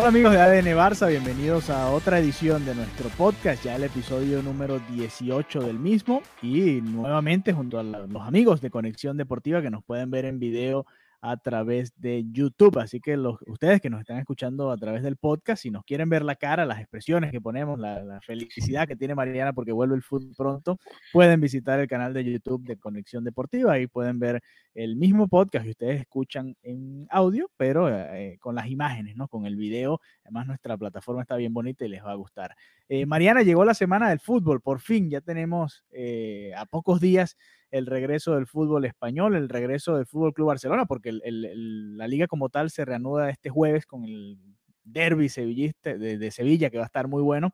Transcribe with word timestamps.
Hola 0.00 0.08
amigos 0.08 0.32
de 0.32 0.40
ADN 0.40 0.74
Barça, 0.78 1.10
bienvenidos 1.10 1.68
a 1.68 1.90
otra 1.90 2.18
edición 2.18 2.64
de 2.64 2.74
nuestro 2.74 3.10
podcast, 3.10 3.62
ya 3.62 3.76
el 3.76 3.84
episodio 3.84 4.42
número 4.42 4.80
18 4.96 5.60
del 5.60 5.78
mismo 5.78 6.22
y 6.40 6.80
nuevamente 6.80 7.52
junto 7.52 7.78
a 7.78 7.82
los 7.82 8.22
amigos 8.22 8.62
de 8.62 8.70
Conexión 8.70 9.18
Deportiva 9.18 9.60
que 9.60 9.68
nos 9.68 9.84
pueden 9.84 10.10
ver 10.10 10.24
en 10.24 10.38
video 10.38 10.86
a 11.20 11.36
través 11.36 11.92
de 12.00 12.24
YouTube. 12.30 12.78
Así 12.78 13.00
que 13.00 13.16
los, 13.16 13.36
ustedes 13.46 13.80
que 13.80 13.90
nos 13.90 14.00
están 14.00 14.18
escuchando 14.18 14.70
a 14.70 14.76
través 14.76 15.02
del 15.02 15.16
podcast, 15.16 15.62
si 15.62 15.70
nos 15.70 15.84
quieren 15.84 16.08
ver 16.08 16.22
la 16.22 16.34
cara, 16.34 16.64
las 16.64 16.80
expresiones 16.80 17.30
que 17.30 17.40
ponemos, 17.40 17.78
la, 17.78 18.20
felicidad 18.22 18.86
que 18.86 18.96
tiene 18.96 19.14
Mariana 19.14 19.52
porque 19.52 19.72
vuelve 19.72 19.96
el 19.96 20.02
fútbol 20.02 20.34
pronto, 20.36 20.78
pueden 21.12 21.40
visitar 21.40 21.80
el 21.80 21.88
canal 21.88 22.12
de 22.14 22.24
YouTube 22.24 22.64
de 22.64 22.76
Conexión 22.76 23.24
Deportiva 23.24 23.78
y 23.78 23.86
pueden 23.86 24.18
ver 24.18 24.40
el 24.74 24.96
mismo 24.96 25.28
podcast 25.28 25.64
que 25.64 25.70
ustedes 25.70 26.00
escuchan 26.00 26.56
en 26.62 27.06
audio, 27.10 27.50
pero 27.56 27.88
eh, 27.88 28.38
con 28.40 28.54
las 28.54 28.68
imágenes, 28.68 29.16
¿no? 29.16 29.28
Con 29.28 29.46
el 29.46 29.56
video. 29.56 30.00
Además, 30.24 30.46
nuestra 30.46 30.76
plataforma 30.76 31.22
está 31.22 31.36
bien 31.36 31.52
bonita 31.52 31.84
y 31.84 31.88
les 31.88 32.04
va 32.04 32.12
a 32.12 32.16
gustar. 32.16 32.54
Eh, 32.92 33.06
Mariana, 33.06 33.42
llegó 33.42 33.64
la 33.64 33.74
semana 33.74 34.08
del 34.10 34.18
fútbol, 34.18 34.60
por 34.60 34.80
fin, 34.80 35.08
ya 35.10 35.20
tenemos 35.20 35.84
eh, 35.92 36.52
a 36.56 36.66
pocos 36.66 37.00
días 37.00 37.36
el 37.70 37.86
regreso 37.86 38.34
del 38.34 38.48
fútbol 38.48 38.84
español, 38.84 39.36
el 39.36 39.48
regreso 39.48 39.96
del 39.96 40.06
Fútbol 40.06 40.34
Club 40.34 40.48
Barcelona, 40.48 40.86
porque 40.86 41.12
la 41.12 42.08
liga 42.08 42.26
como 42.26 42.48
tal 42.48 42.68
se 42.70 42.84
reanuda 42.84 43.30
este 43.30 43.48
jueves 43.48 43.86
con 43.86 44.04
el 44.06 44.38
derby 44.82 45.28
sevillista 45.28 45.94
de, 45.96 46.30
Sevilla, 46.32 46.68
que 46.68 46.78
va 46.78 46.82
a 46.82 46.86
estar 46.86 47.06
muy 47.06 47.22
bueno. 47.22 47.52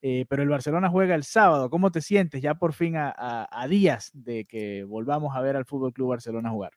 Eh, 0.00 0.26
pero 0.28 0.44
el 0.44 0.48
Barcelona 0.48 0.90
juega 0.90 1.16
el 1.16 1.24
sábado. 1.24 1.70
¿Cómo 1.70 1.90
te 1.90 2.00
sientes 2.02 2.40
ya 2.40 2.54
por 2.54 2.72
fin 2.72 2.94
a, 2.96 3.10
a- 3.16 3.48
a 3.50 3.66
días 3.68 4.10
de 4.14 4.44
que 4.44 4.84
volvamos 4.84 5.34
a 5.36 5.40
ver 5.40 5.56
al 5.56 5.64
Fútbol 5.66 5.92
Club 5.92 6.10
Barcelona 6.10 6.50
jugar? 6.50 6.72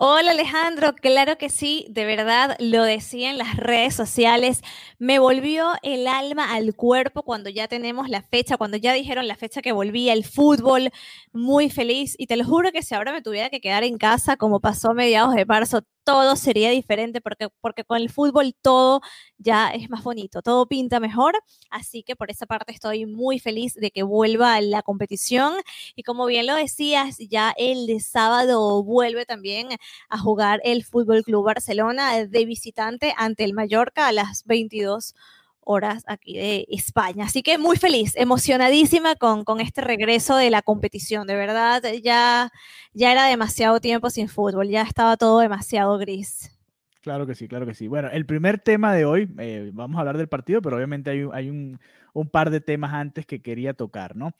Hola 0.00 0.30
Alejandro, 0.30 0.94
claro 0.94 1.38
que 1.38 1.48
sí, 1.48 1.86
de 1.90 2.04
verdad 2.04 2.56
lo 2.60 2.84
decía 2.84 3.30
en 3.30 3.38
las 3.38 3.56
redes 3.56 3.94
sociales, 3.96 4.60
me 4.98 5.18
volvió 5.18 5.72
el 5.82 6.06
alma 6.06 6.54
al 6.54 6.74
cuerpo 6.76 7.24
cuando 7.24 7.50
ya 7.50 7.66
tenemos 7.66 8.08
la 8.08 8.22
fecha, 8.22 8.56
cuando 8.56 8.76
ya 8.76 8.92
dijeron 8.92 9.26
la 9.26 9.34
fecha 9.34 9.60
que 9.60 9.72
volvía 9.72 10.12
el 10.12 10.24
fútbol, 10.24 10.90
muy 11.32 11.68
feliz. 11.68 12.14
Y 12.16 12.26
te 12.28 12.36
lo 12.36 12.44
juro 12.44 12.70
que 12.70 12.82
si 12.82 12.94
ahora 12.94 13.12
me 13.12 13.22
tuviera 13.22 13.50
que 13.50 13.60
quedar 13.60 13.82
en 13.82 13.98
casa 13.98 14.36
como 14.36 14.60
pasó 14.60 14.94
mediados 14.94 15.34
de 15.34 15.44
marzo, 15.46 15.82
todo 16.04 16.36
sería 16.36 16.70
diferente 16.70 17.20
porque, 17.20 17.48
porque 17.60 17.84
con 17.84 17.98
el 17.98 18.08
fútbol 18.08 18.54
todo 18.62 19.00
ya 19.36 19.68
es 19.70 19.90
más 19.90 20.02
bonito, 20.02 20.40
todo 20.42 20.66
pinta 20.66 21.00
mejor, 21.00 21.34
así 21.70 22.02
que 22.02 22.16
por 22.16 22.30
esa 22.30 22.46
parte 22.46 22.72
estoy 22.72 23.04
muy 23.04 23.38
feliz 23.38 23.74
de 23.74 23.90
que 23.90 24.02
vuelva 24.04 24.60
la 24.60 24.82
competición. 24.82 25.52
Y 25.96 26.02
como 26.04 26.26
bien 26.26 26.46
lo 26.46 26.54
decías, 26.54 27.18
ya 27.18 27.52
el 27.56 27.86
de 27.86 28.00
sábado 28.00 28.82
vuelve 28.82 29.26
también 29.26 29.67
a 30.08 30.18
jugar 30.18 30.60
el 30.64 30.84
Fútbol 30.84 31.22
Club 31.22 31.44
Barcelona 31.44 32.26
de 32.26 32.44
visitante 32.44 33.14
ante 33.16 33.44
el 33.44 33.54
Mallorca 33.54 34.08
a 34.08 34.12
las 34.12 34.44
22 34.44 35.14
horas 35.68 36.02
aquí 36.06 36.36
de 36.36 36.66
España. 36.70 37.26
Así 37.26 37.42
que 37.42 37.58
muy 37.58 37.76
feliz, 37.76 38.16
emocionadísima 38.16 39.16
con, 39.16 39.44
con 39.44 39.60
este 39.60 39.82
regreso 39.82 40.36
de 40.36 40.50
la 40.50 40.62
competición. 40.62 41.26
De 41.26 41.36
verdad, 41.36 41.82
ya, 42.02 42.50
ya 42.94 43.12
era 43.12 43.26
demasiado 43.26 43.78
tiempo 43.78 44.08
sin 44.08 44.28
fútbol, 44.28 44.68
ya 44.68 44.82
estaba 44.82 45.16
todo 45.16 45.40
demasiado 45.40 45.98
gris. 45.98 46.58
Claro 47.02 47.26
que 47.26 47.34
sí, 47.34 47.48
claro 47.48 47.66
que 47.66 47.74
sí. 47.74 47.86
Bueno, 47.86 48.08
el 48.10 48.26
primer 48.26 48.58
tema 48.58 48.94
de 48.94 49.04
hoy, 49.04 49.28
eh, 49.38 49.70
vamos 49.72 49.96
a 49.96 50.00
hablar 50.00 50.16
del 50.16 50.28
partido, 50.28 50.62
pero 50.62 50.76
obviamente 50.76 51.10
hay, 51.10 51.26
hay 51.32 51.50
un, 51.50 51.78
un 52.12 52.28
par 52.28 52.50
de 52.50 52.60
temas 52.60 52.92
antes 52.94 53.26
que 53.26 53.40
quería 53.40 53.74
tocar, 53.74 54.16
¿no? 54.16 54.32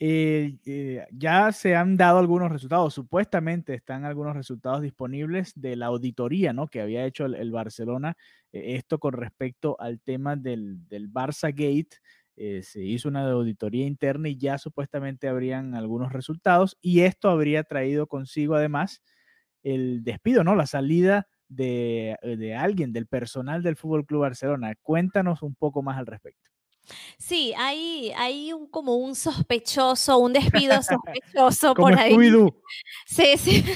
Eh, 0.00 0.58
eh, 0.66 1.06
ya 1.12 1.52
se 1.52 1.76
han 1.76 1.96
dado 1.96 2.18
algunos 2.18 2.50
resultados, 2.50 2.92
supuestamente 2.94 3.74
están 3.74 4.04
algunos 4.04 4.34
resultados 4.34 4.82
disponibles 4.82 5.52
de 5.54 5.76
la 5.76 5.86
auditoría, 5.86 6.52
¿no? 6.52 6.66
Que 6.66 6.80
había 6.80 7.06
hecho 7.06 7.26
el, 7.26 7.34
el 7.36 7.52
Barcelona, 7.52 8.16
eh, 8.52 8.74
esto 8.76 8.98
con 8.98 9.12
respecto 9.14 9.76
al 9.80 10.00
tema 10.00 10.34
del, 10.36 10.86
del 10.88 11.10
Barça 11.12 11.50
Gate. 11.50 11.96
eh, 12.36 12.62
se 12.64 12.82
hizo 12.84 13.08
una 13.08 13.30
auditoría 13.30 13.86
interna 13.86 14.28
y 14.28 14.36
ya 14.36 14.58
supuestamente 14.58 15.28
habrían 15.28 15.74
algunos 15.76 16.12
resultados 16.12 16.76
y 16.82 17.00
esto 17.02 17.30
habría 17.30 17.62
traído 17.62 18.08
consigo 18.08 18.56
además 18.56 19.00
el 19.62 20.02
despido, 20.04 20.44
¿no? 20.44 20.54
La 20.56 20.66
salida 20.66 21.28
de, 21.48 22.16
de 22.22 22.54
alguien, 22.56 22.92
del 22.92 23.06
personal 23.06 23.62
del 23.62 23.76
Fútbol 23.76 24.06
Club 24.06 24.22
Barcelona. 24.22 24.74
Cuéntanos 24.82 25.42
un 25.42 25.54
poco 25.54 25.82
más 25.82 25.98
al 25.98 26.06
respecto. 26.06 26.50
Sí, 27.18 27.54
hay, 27.56 28.12
hay 28.16 28.52
un, 28.52 28.66
como 28.66 28.96
un 28.96 29.14
sospechoso, 29.14 30.18
un 30.18 30.32
despido 30.34 30.74
sospechoso 30.82 31.74
por 31.92 31.98
ahí. 31.98 32.12
Sí, 33.06 33.36
sí. 33.38 33.64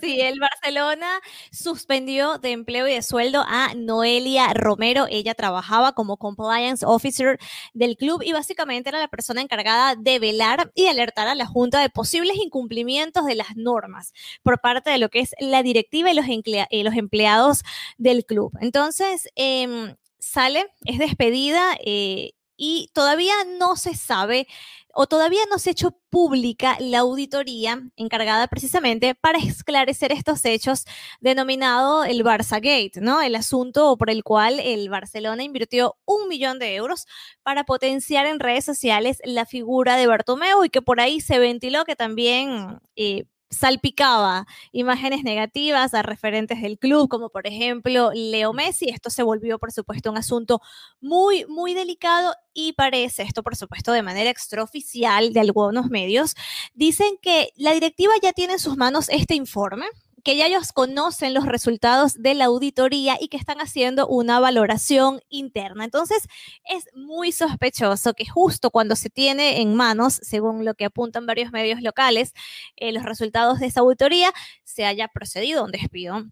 Sí, 0.00 0.20
el 0.20 0.38
Barcelona 0.38 1.08
suspendió 1.50 2.38
de 2.38 2.52
empleo 2.52 2.86
y 2.86 2.92
de 2.94 3.02
sueldo 3.02 3.44
a 3.46 3.74
Noelia 3.74 4.52
Romero. 4.54 5.06
Ella 5.10 5.34
trabajaba 5.34 5.92
como 5.92 6.16
compliance 6.18 6.84
officer 6.86 7.38
del 7.74 7.96
club 7.96 8.22
y 8.24 8.32
básicamente 8.32 8.88
era 8.90 8.98
la 9.00 9.08
persona 9.08 9.40
encargada 9.42 9.96
de 9.96 10.18
velar 10.20 10.70
y 10.74 10.86
alertar 10.86 11.26
a 11.28 11.34
la 11.34 11.46
Junta 11.46 11.80
de 11.80 11.90
posibles 11.90 12.36
incumplimientos 12.36 13.26
de 13.26 13.34
las 13.34 13.56
normas 13.56 14.12
por 14.42 14.60
parte 14.60 14.90
de 14.90 14.98
lo 14.98 15.08
que 15.08 15.20
es 15.20 15.34
la 15.40 15.62
directiva 15.62 16.10
y 16.10 16.14
los, 16.14 16.26
emplea- 16.26 16.68
y 16.70 16.82
los 16.84 16.94
empleados 16.94 17.62
del 17.96 18.24
club. 18.24 18.52
Entonces, 18.60 19.28
em, 19.34 19.96
sale, 20.18 20.66
es 20.84 20.98
despedida 20.98 21.76
eh, 21.84 22.32
y 22.58 22.90
todavía 22.92 23.32
no 23.58 23.76
se 23.76 23.94
sabe 23.94 24.46
o 24.92 25.06
todavía 25.06 25.42
no 25.48 25.60
se 25.60 25.70
ha 25.70 25.72
hecho 25.72 25.92
pública 26.10 26.76
la 26.80 26.98
auditoría 27.00 27.80
encargada 27.96 28.48
precisamente 28.48 29.14
para 29.14 29.38
esclarecer 29.38 30.10
estos 30.10 30.44
hechos 30.44 30.86
denominado 31.20 32.04
el 32.04 32.24
Barça 32.24 32.56
Gate, 32.56 33.00
¿no? 33.00 33.22
El 33.22 33.36
asunto 33.36 33.96
por 33.96 34.10
el 34.10 34.24
cual 34.24 34.58
el 34.58 34.88
Barcelona 34.88 35.44
invirtió 35.44 35.96
un 36.04 36.28
millón 36.28 36.58
de 36.58 36.74
euros 36.74 37.06
para 37.44 37.62
potenciar 37.64 38.26
en 38.26 38.40
redes 38.40 38.64
sociales 38.64 39.18
la 39.24 39.46
figura 39.46 39.96
de 39.96 40.08
Bartomeu 40.08 40.64
y 40.64 40.70
que 40.70 40.82
por 40.82 41.00
ahí 41.00 41.20
se 41.20 41.38
ventiló 41.38 41.84
que 41.84 41.94
también 41.94 42.80
eh, 42.96 43.24
salpicaba 43.50 44.46
imágenes 44.72 45.24
negativas 45.24 45.94
a 45.94 46.02
referentes 46.02 46.60
del 46.62 46.78
club, 46.78 47.08
como 47.08 47.30
por 47.30 47.46
ejemplo 47.46 48.10
Leo 48.14 48.52
Messi. 48.52 48.88
Esto 48.88 49.10
se 49.10 49.22
volvió, 49.22 49.58
por 49.58 49.72
supuesto, 49.72 50.10
un 50.10 50.18
asunto 50.18 50.60
muy, 51.00 51.44
muy 51.46 51.74
delicado 51.74 52.34
y 52.52 52.72
parece, 52.72 53.22
esto 53.22 53.42
por 53.42 53.56
supuesto 53.56 53.92
de 53.92 54.02
manera 54.02 54.30
extraoficial 54.30 55.32
de 55.32 55.40
algunos 55.40 55.88
medios, 55.90 56.34
dicen 56.74 57.18
que 57.22 57.52
la 57.56 57.72
directiva 57.72 58.12
ya 58.22 58.32
tiene 58.32 58.54
en 58.54 58.58
sus 58.58 58.76
manos 58.76 59.08
este 59.08 59.34
informe 59.34 59.86
que 60.24 60.36
ya 60.36 60.46
ellos 60.46 60.72
conocen 60.72 61.34
los 61.34 61.46
resultados 61.46 62.14
de 62.14 62.34
la 62.34 62.46
auditoría 62.46 63.16
y 63.20 63.28
que 63.28 63.36
están 63.36 63.58
haciendo 63.58 64.06
una 64.06 64.40
valoración 64.40 65.20
interna. 65.28 65.84
Entonces, 65.84 66.26
es 66.64 66.84
muy 66.94 67.32
sospechoso 67.32 68.14
que 68.14 68.26
justo 68.26 68.70
cuando 68.70 68.96
se 68.96 69.10
tiene 69.10 69.60
en 69.60 69.74
manos, 69.74 70.18
según 70.22 70.64
lo 70.64 70.74
que 70.74 70.86
apuntan 70.86 71.26
varios 71.26 71.52
medios 71.52 71.82
locales, 71.82 72.32
eh, 72.76 72.92
los 72.92 73.04
resultados 73.04 73.60
de 73.60 73.66
esa 73.66 73.80
auditoría, 73.80 74.32
se 74.64 74.84
haya 74.84 75.08
procedido 75.08 75.60
a 75.60 75.64
un 75.64 75.72
despido 75.72 76.24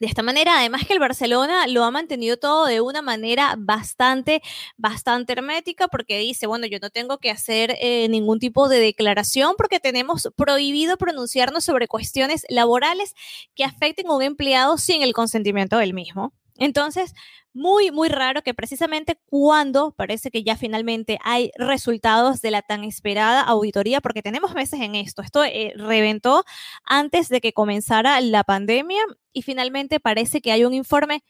de 0.00 0.06
esta 0.06 0.22
manera, 0.22 0.58
además 0.58 0.86
que 0.86 0.92
el 0.92 0.98
Barcelona 0.98 1.66
lo 1.66 1.84
ha 1.84 1.90
mantenido 1.90 2.36
todo 2.36 2.66
de 2.66 2.80
una 2.80 3.02
manera 3.02 3.54
bastante, 3.58 4.42
bastante 4.76 5.32
hermética, 5.34 5.88
porque 5.88 6.18
dice, 6.18 6.46
bueno, 6.46 6.66
yo 6.66 6.78
no 6.80 6.90
tengo 6.90 7.18
que 7.18 7.30
hacer 7.30 7.76
eh, 7.80 8.08
ningún 8.08 8.38
tipo 8.40 8.68
de 8.68 8.80
declaración 8.80 9.54
porque 9.56 9.80
tenemos 9.80 10.28
prohibido 10.36 10.96
pronunciarnos 10.96 11.64
sobre 11.64 11.88
cuestiones 11.88 12.44
laborales 12.48 13.14
que 13.54 13.64
afecten 13.64 14.08
a 14.08 14.14
un 14.16 14.22
empleado 14.22 14.78
sin 14.78 15.02
el 15.02 15.12
consentimiento 15.12 15.78
del 15.78 15.94
mismo. 15.94 16.32
Entonces, 16.56 17.14
muy, 17.52 17.90
muy 17.90 18.08
raro 18.08 18.42
que 18.42 18.54
precisamente 18.54 19.16
cuando 19.26 19.92
parece 19.92 20.30
que 20.30 20.42
ya 20.42 20.56
finalmente 20.56 21.18
hay 21.22 21.52
resultados 21.56 22.40
de 22.42 22.50
la 22.50 22.62
tan 22.62 22.84
esperada 22.84 23.42
auditoría, 23.42 24.00
porque 24.00 24.22
tenemos 24.22 24.54
meses 24.54 24.80
en 24.80 24.94
esto, 24.94 25.22
esto 25.22 25.44
eh, 25.44 25.72
reventó 25.76 26.44
antes 26.84 27.28
de 27.28 27.40
que 27.40 27.52
comenzara 27.52 28.20
la 28.20 28.44
pandemia 28.44 29.02
y 29.32 29.42
finalmente 29.42 30.00
parece 30.00 30.40
que 30.40 30.52
hay 30.52 30.64
un 30.64 30.74
informe 30.74 31.22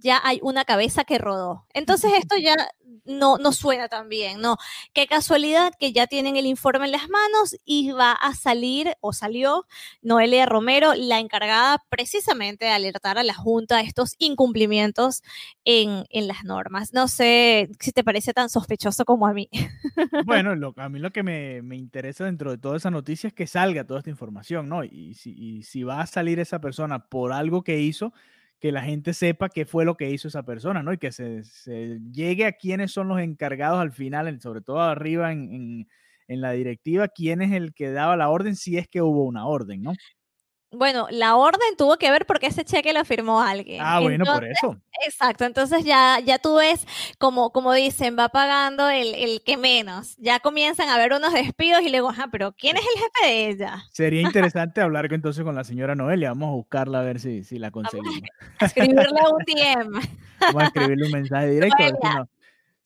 ya 0.00 0.20
hay 0.24 0.40
una 0.42 0.64
cabeza 0.64 1.04
que 1.04 1.18
rodó. 1.18 1.66
Entonces 1.74 2.12
esto 2.18 2.36
ya 2.36 2.56
no, 3.04 3.38
no 3.38 3.52
suena 3.52 3.88
tan 3.88 4.08
bien, 4.08 4.40
¿no? 4.40 4.56
Qué 4.92 5.06
casualidad 5.06 5.72
que 5.78 5.92
ya 5.92 6.06
tienen 6.06 6.36
el 6.36 6.46
informe 6.46 6.86
en 6.86 6.92
las 6.92 7.08
manos 7.08 7.56
y 7.64 7.90
va 7.92 8.12
a 8.12 8.34
salir 8.34 8.94
o 9.00 9.12
salió 9.12 9.66
Noelia 10.02 10.46
Romero, 10.46 10.94
la 10.94 11.18
encargada 11.18 11.84
precisamente 11.88 12.66
de 12.66 12.70
alertar 12.72 13.18
a 13.18 13.22
la 13.22 13.34
Junta 13.34 13.78
de 13.78 13.84
estos 13.84 14.14
incumplimientos 14.18 15.22
en, 15.64 16.04
en 16.10 16.28
las 16.28 16.44
normas. 16.44 16.92
No 16.92 17.08
sé 17.08 17.70
si 17.80 17.92
te 17.92 18.04
parece 18.04 18.32
tan 18.32 18.48
sospechoso 18.48 19.04
como 19.04 19.26
a 19.26 19.32
mí. 19.32 19.48
Bueno, 20.24 20.54
lo, 20.54 20.74
a 20.76 20.88
mí 20.88 20.98
lo 20.98 21.10
que 21.10 21.22
me, 21.22 21.62
me, 21.62 21.76
interesa 21.76 22.24
dentro 22.24 22.50
de 22.50 22.58
toda 22.58 22.76
esa 22.76 22.90
noticia 22.90 23.28
es 23.28 23.34
que 23.34 23.46
salga 23.46 23.84
toda 23.84 24.00
esta 24.00 24.10
información, 24.10 24.68
¿no? 24.68 24.84
Y 24.84 25.14
si, 25.14 25.32
y 25.32 25.62
si 25.62 25.82
va 25.82 26.00
a 26.00 26.06
salir 26.06 26.38
esa 26.38 26.60
persona 26.60 27.08
por 27.08 27.32
algo 27.32 27.62
que 27.62 27.80
hizo, 27.80 28.12
que 28.60 28.72
la 28.72 28.82
gente 28.82 29.14
sepa 29.14 29.48
qué 29.48 29.64
fue 29.64 29.84
lo 29.84 29.96
que 29.96 30.10
hizo 30.10 30.28
esa 30.28 30.42
persona, 30.44 30.82
¿no? 30.82 30.92
Y 30.92 30.98
que 30.98 31.12
se, 31.12 31.42
llegue 32.12 32.44
a 32.46 32.52
quiénes 32.52 32.92
son 32.92 33.08
los 33.08 33.20
encargados 33.20 33.80
al 33.80 33.92
final, 33.92 34.40
sobre 34.40 34.60
todo 34.60 34.80
arriba 34.80 35.32
en, 35.32 35.88
en, 36.28 36.40
la 36.40 36.52
directiva, 36.52 37.08
quién 37.08 37.42
es 37.42 37.52
el 37.52 37.74
que 37.74 37.90
daba 37.90 38.16
la 38.16 38.28
orden, 38.28 38.56
si 38.56 38.76
es 38.78 38.86
que 38.88 39.02
hubo 39.02 39.24
una 39.24 39.46
orden, 39.46 39.82
¿no? 39.82 39.92
Bueno, 40.72 41.08
la 41.10 41.36
orden 41.36 41.76
tuvo 41.76 41.96
que 41.96 42.10
ver 42.10 42.26
porque 42.26 42.46
ese 42.46 42.64
cheque 42.64 42.92
lo 42.92 43.04
firmó 43.04 43.40
alguien. 43.40 43.80
Ah, 43.82 44.00
bueno, 44.00 44.24
por 44.24 44.44
eso. 44.44 44.76
Exacto, 45.04 45.44
entonces 45.44 45.84
ya, 45.84 46.20
ya 46.20 46.38
tú 46.38 46.56
ves, 46.56 46.86
como, 47.18 47.50
como 47.50 47.72
dicen, 47.72 48.16
va 48.18 48.28
pagando 48.28 48.88
el, 48.88 49.14
el, 49.14 49.42
que 49.42 49.56
menos. 49.56 50.16
Ya 50.18 50.40
comienzan 50.40 50.88
a 50.88 50.94
haber 50.94 51.12
unos 51.12 51.32
despidos 51.32 51.82
y 51.82 51.90
luego, 51.90 52.10
ajá, 52.10 52.28
pero 52.30 52.52
¿quién 52.52 52.76
es 52.76 52.82
el 52.82 53.02
jefe 53.02 53.26
de 53.26 53.48
ella? 53.48 53.82
Sería 53.90 54.20
interesante 54.54 54.80
hablar 54.80 55.12
entonces 55.12 55.42
con 55.44 55.54
la 55.54 55.64
señora 55.64 55.94
Noelia. 55.94 56.30
Vamos 56.30 56.48
a 56.48 56.52
buscarla 56.52 57.00
a 57.00 57.02
ver 57.02 57.18
si, 57.18 57.42
si 57.44 57.58
la 57.58 57.70
conseguimos. 57.70 58.20
A 58.58 58.66
escribirle 58.66 59.02
un 59.02 59.44
DM. 59.44 60.00
Vamos 60.40 60.62
a 60.62 60.66
escribirle 60.66 61.06
un 61.06 61.12
mensaje 61.12 61.50
directo. 61.50 62.28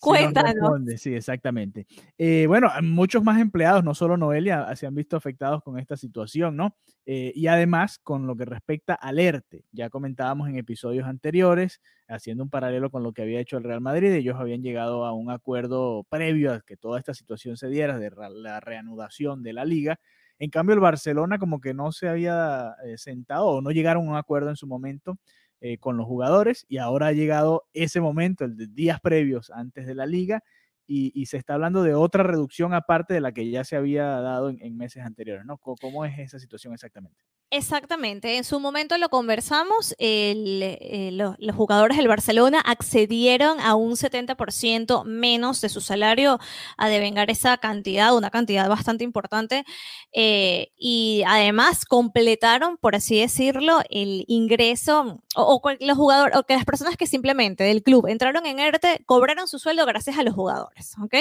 Cuéntanos. 0.04 0.82
sí, 0.96 1.14
exactamente. 1.14 1.86
Eh, 2.18 2.44
bueno, 2.46 2.70
muchos 2.82 3.22
más 3.24 3.40
empleados, 3.40 3.82
no 3.82 3.94
solo 3.94 4.16
Noelia, 4.16 4.74
se 4.76 4.86
han 4.86 4.94
visto 4.94 5.16
afectados 5.16 5.62
con 5.62 5.78
esta 5.78 5.96
situación, 5.96 6.56
¿no? 6.56 6.76
Eh, 7.06 7.32
y 7.34 7.46
además, 7.46 7.98
con 7.98 8.26
lo 8.26 8.36
que 8.36 8.44
respecta 8.44 8.94
al 8.94 9.18
ERTE, 9.18 9.64
ya 9.72 9.90
comentábamos 9.90 10.48
en 10.48 10.56
episodios 10.56 11.06
anteriores, 11.06 11.80
haciendo 12.08 12.44
un 12.44 12.50
paralelo 12.50 12.90
con 12.90 13.02
lo 13.02 13.12
que 13.12 13.22
había 13.22 13.40
hecho 13.40 13.56
el 13.56 13.64
Real 13.64 13.80
Madrid, 13.80 14.12
ellos 14.12 14.36
habían 14.38 14.62
llegado 14.62 15.04
a 15.04 15.12
un 15.12 15.30
acuerdo 15.30 16.04
previo 16.10 16.52
a 16.52 16.60
que 16.60 16.76
toda 16.76 16.98
esta 16.98 17.14
situación 17.14 17.56
se 17.56 17.68
diera 17.68 17.98
de 17.98 18.10
la 18.34 18.60
reanudación 18.60 19.42
de 19.42 19.52
la 19.52 19.64
liga. 19.64 19.98
En 20.38 20.50
cambio, 20.50 20.74
el 20.74 20.80
Barcelona 20.80 21.38
como 21.38 21.60
que 21.60 21.74
no 21.74 21.92
se 21.92 22.08
había 22.08 22.74
eh, 22.84 22.98
sentado 22.98 23.46
o 23.46 23.62
no 23.62 23.70
llegaron 23.70 24.06
a 24.08 24.10
un 24.10 24.16
acuerdo 24.16 24.50
en 24.50 24.56
su 24.56 24.66
momento 24.66 25.18
eh, 25.66 25.78
con 25.78 25.96
los 25.96 26.04
jugadores 26.04 26.66
y 26.68 26.76
ahora 26.76 27.06
ha 27.06 27.12
llegado 27.12 27.64
ese 27.72 27.98
momento, 28.02 28.44
el 28.44 28.54
de 28.54 28.66
días 28.66 29.00
previos 29.00 29.50
antes 29.50 29.86
de 29.86 29.94
la 29.94 30.04
liga, 30.04 30.44
y, 30.86 31.24
se 31.24 31.38
está 31.38 31.54
hablando 31.54 31.82
de 31.82 31.94
otra 31.94 32.22
reducción 32.22 32.74
aparte 32.74 33.14
de 33.14 33.22
la 33.22 33.32
que 33.32 33.48
ya 33.48 33.64
se 33.64 33.74
había 33.74 34.04
dado 34.20 34.50
en, 34.50 34.76
meses 34.76 35.04
anteriores, 35.04 35.46
¿no? 35.46 35.56
¿Cómo 35.56 36.04
es 36.04 36.18
esa 36.18 36.38
situación 36.38 36.74
exactamente? 36.74 37.24
Exactamente, 37.50 38.36
en 38.36 38.42
su 38.42 38.58
momento 38.58 38.98
lo 38.98 39.08
conversamos, 39.10 39.94
eh, 39.98 41.10
los, 41.12 41.36
jugadores 41.54 41.96
del 41.96 42.08
Barcelona 42.08 42.60
accedieron 42.60 43.60
a 43.60 43.76
un 43.76 43.92
70% 43.92 45.04
menos 45.04 45.60
de 45.60 45.68
su 45.68 45.80
salario 45.80 46.40
a 46.76 46.88
devengar 46.88 47.30
esa 47.30 47.56
cantidad, 47.58 48.16
una 48.16 48.30
cantidad 48.30 48.68
bastante 48.68 49.04
importante, 49.04 49.64
eh, 50.12 50.72
y 50.76 51.22
además 51.28 51.84
completaron, 51.84 52.76
por 52.76 52.96
así 52.96 53.20
decirlo, 53.20 53.82
el 53.88 54.24
ingreso, 54.26 55.22
o, 55.36 55.62
los 55.78 55.96
jugadores, 55.96 56.36
o 56.36 56.42
que 56.42 56.54
las 56.54 56.64
personas 56.64 56.96
que 56.96 57.06
simplemente 57.06 57.62
del 57.62 57.84
club 57.84 58.08
entraron 58.08 58.46
en 58.46 58.58
ERTE 58.58 59.04
cobraron 59.06 59.46
su 59.46 59.60
sueldo 59.60 59.86
gracias 59.86 60.18
a 60.18 60.24
los 60.24 60.34
jugadores, 60.34 60.94
¿ok? 61.00 61.14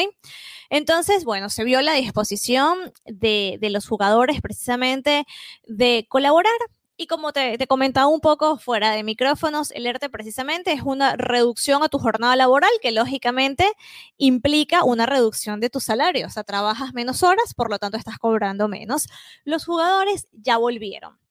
Entonces, 0.71 1.25
bueno, 1.25 1.49
se 1.49 1.63
vio 1.63 1.81
la 1.81 1.93
disposición 1.93 2.91
de, 3.05 3.57
de 3.61 3.69
los 3.69 3.87
jugadores 3.87 4.41
precisamente 4.41 5.25
de 5.67 6.07
colaborar. 6.13 6.53
Y 6.95 7.07
como 7.07 7.33
te, 7.33 7.57
te, 7.57 7.65
comentaba 7.65 8.05
un 8.05 8.19
poco 8.19 8.59
fuera 8.59 8.91
de 8.91 9.03
micrófonos, 9.03 9.71
el 9.71 9.87
ERTE 9.87 10.11
precisamente 10.11 10.71
es 10.71 10.83
una 10.83 11.15
reducción 11.15 11.81
a 11.81 11.89
tu 11.89 11.97
jornada 11.97 12.35
laboral 12.35 12.69
que 12.83 12.91
lógicamente 12.91 13.65
implica 14.17 14.83
una 14.83 15.07
reducción 15.07 15.59
de 15.59 15.71
tu 15.71 15.79
salario. 15.79 16.27
O 16.27 16.29
sea, 16.29 16.43
trabajas 16.43 16.93
menos 16.93 17.23
horas, 17.23 17.55
por 17.55 17.71
lo 17.71 17.79
tanto 17.79 17.97
estás 17.97 18.19
cobrando 18.19 18.67
menos. 18.67 19.07
Los 19.43 19.65
jugadores 19.65 20.27
ya 20.33 20.57
volvieron. 20.57 21.22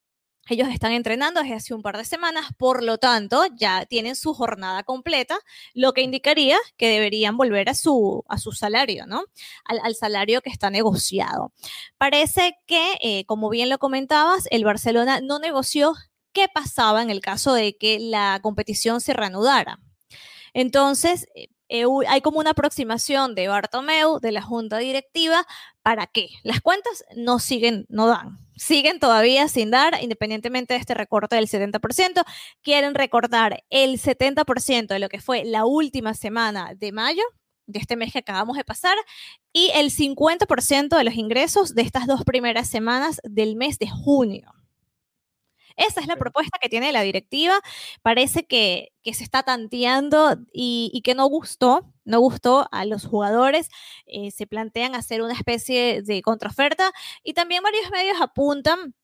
Ellos 0.49 0.69
están 0.69 0.93
entrenando 0.93 1.41
desde 1.41 1.55
hace 1.55 1.75
un 1.75 1.83
par 1.83 1.97
de 1.97 2.05
semanas, 2.05 2.47
por 2.59 2.83
lo 2.83 2.99
tanto, 2.99 3.45
ya 3.55 3.87
tienen 3.87 4.17
su 4.17 4.35
jornada 4.35 4.83
completa, 4.83 5.39
lo 5.73 5.93
que 5.93 6.03
indicaría 6.03 6.59
que 6.77 6.89
deberían 6.89 7.37
volver 7.37 7.69
a 7.69 7.75
su, 7.75 8.25
a 8.29 8.39
su 8.39 8.51
salario, 8.51 9.07
¿no? 9.07 9.25
Al, 9.65 9.95
salario 9.95 10.41
que 10.43 10.51
está 10.51 10.69
negociado. 10.71 11.53
Parece 11.97 12.57
que, 12.67 12.99
eh, 13.03 13.25
como 13.27 13.51
bien 13.51 13.69
lo 13.69 13.79
comentabas, 13.79 14.49
el 14.51 14.65
Barcelona 14.65 15.21
no 15.21 15.39
negoció 15.39 15.95
qué 16.33 16.49
pasaba 16.53 17.03
en 17.03 17.11
el 17.11 17.21
caso 17.21 17.55
de 17.55 17.77
que 17.77 18.01
la 18.01 18.41
competición 18.43 19.01
se 19.01 19.13
reanudara. 19.13 19.79
Entonces, 20.55 21.29
eh, 21.35 21.85
hay 22.09 22.21
como 22.21 22.41
una 22.41 22.51
aproximación 22.51 23.35
de 23.35 23.49
Bartomeu, 23.49 24.19
de 24.21 24.33
la 24.33 24.43
junta 24.43 24.79
directiva, 24.79 25.47
¿para 25.83 26.07
qué? 26.07 26.29
Las 26.43 26.61
cuentas 26.61 27.05
no 27.17 27.39
siguen, 27.39 27.87
no 27.89 28.09
dan, 28.09 28.42
siguen 28.57 28.99
todavía 28.99 29.49
sin 29.49 29.71
dar, 29.71 29.99
independientemente 30.03 30.75
de 30.75 30.81
este 30.81 30.95
recorte 30.95 31.37
del 31.37 31.49
70%, 31.49 32.25
quieren 32.63 32.95
recortar 32.95 33.65
el 33.71 34.01
70% 34.01 34.89
de 34.89 34.99
lo 34.99 35.09
que 35.09 35.21
fue 35.21 35.45
la 35.45 35.65
última 35.65 36.15
semana 36.15 36.75
de 36.75 36.93
mayo, 36.93 37.23
de 37.67 37.79
este 37.79 37.97
mes 37.97 38.13
que 38.13 38.19
acabamos 38.19 38.57
de 38.57 38.65
pasar, 38.65 38.97
y 39.53 39.71
el 39.75 39.91
50% 39.91 40.97
de 40.97 41.05
los 41.05 41.15
ingresos 41.15 41.75
de 41.75 41.83
estas 41.83 42.07
dos 42.07 42.25
primeras 42.25 42.69
semanas 42.69 43.21
del 43.25 43.57
mes 43.57 43.79
de 43.79 43.89
junio. 43.89 44.53
Esa 45.77 46.01
es 46.01 46.07
la 46.07 46.17
propuesta 46.17 46.59
que 46.61 46.69
tiene 46.69 46.93
la 46.93 47.03
directiva. 47.03 47.61
Parece 48.03 48.45
que, 48.45 48.93
se 49.05 49.25
está 49.25 49.43
tanteando 49.43 50.37
y, 50.53 51.01
que 51.05 51.15
no 51.15 51.27
gustó, 51.27 51.93
no 52.05 52.21
gustó 52.21 52.69
a 52.71 52.85
los 52.85 53.05
jugadores. 53.05 53.69
Eh, 54.07 54.31
se 54.31 54.47
plantean 54.47 54.95
hacer 54.95 55.23
una 55.23 55.35
especie 55.35 56.03
de 56.03 56.23
contraoferta 56.23 56.93
y 57.23 57.35
también 57.35 57.63
varios 57.63 57.91
medios 57.91 58.21
apuntan 58.21 58.95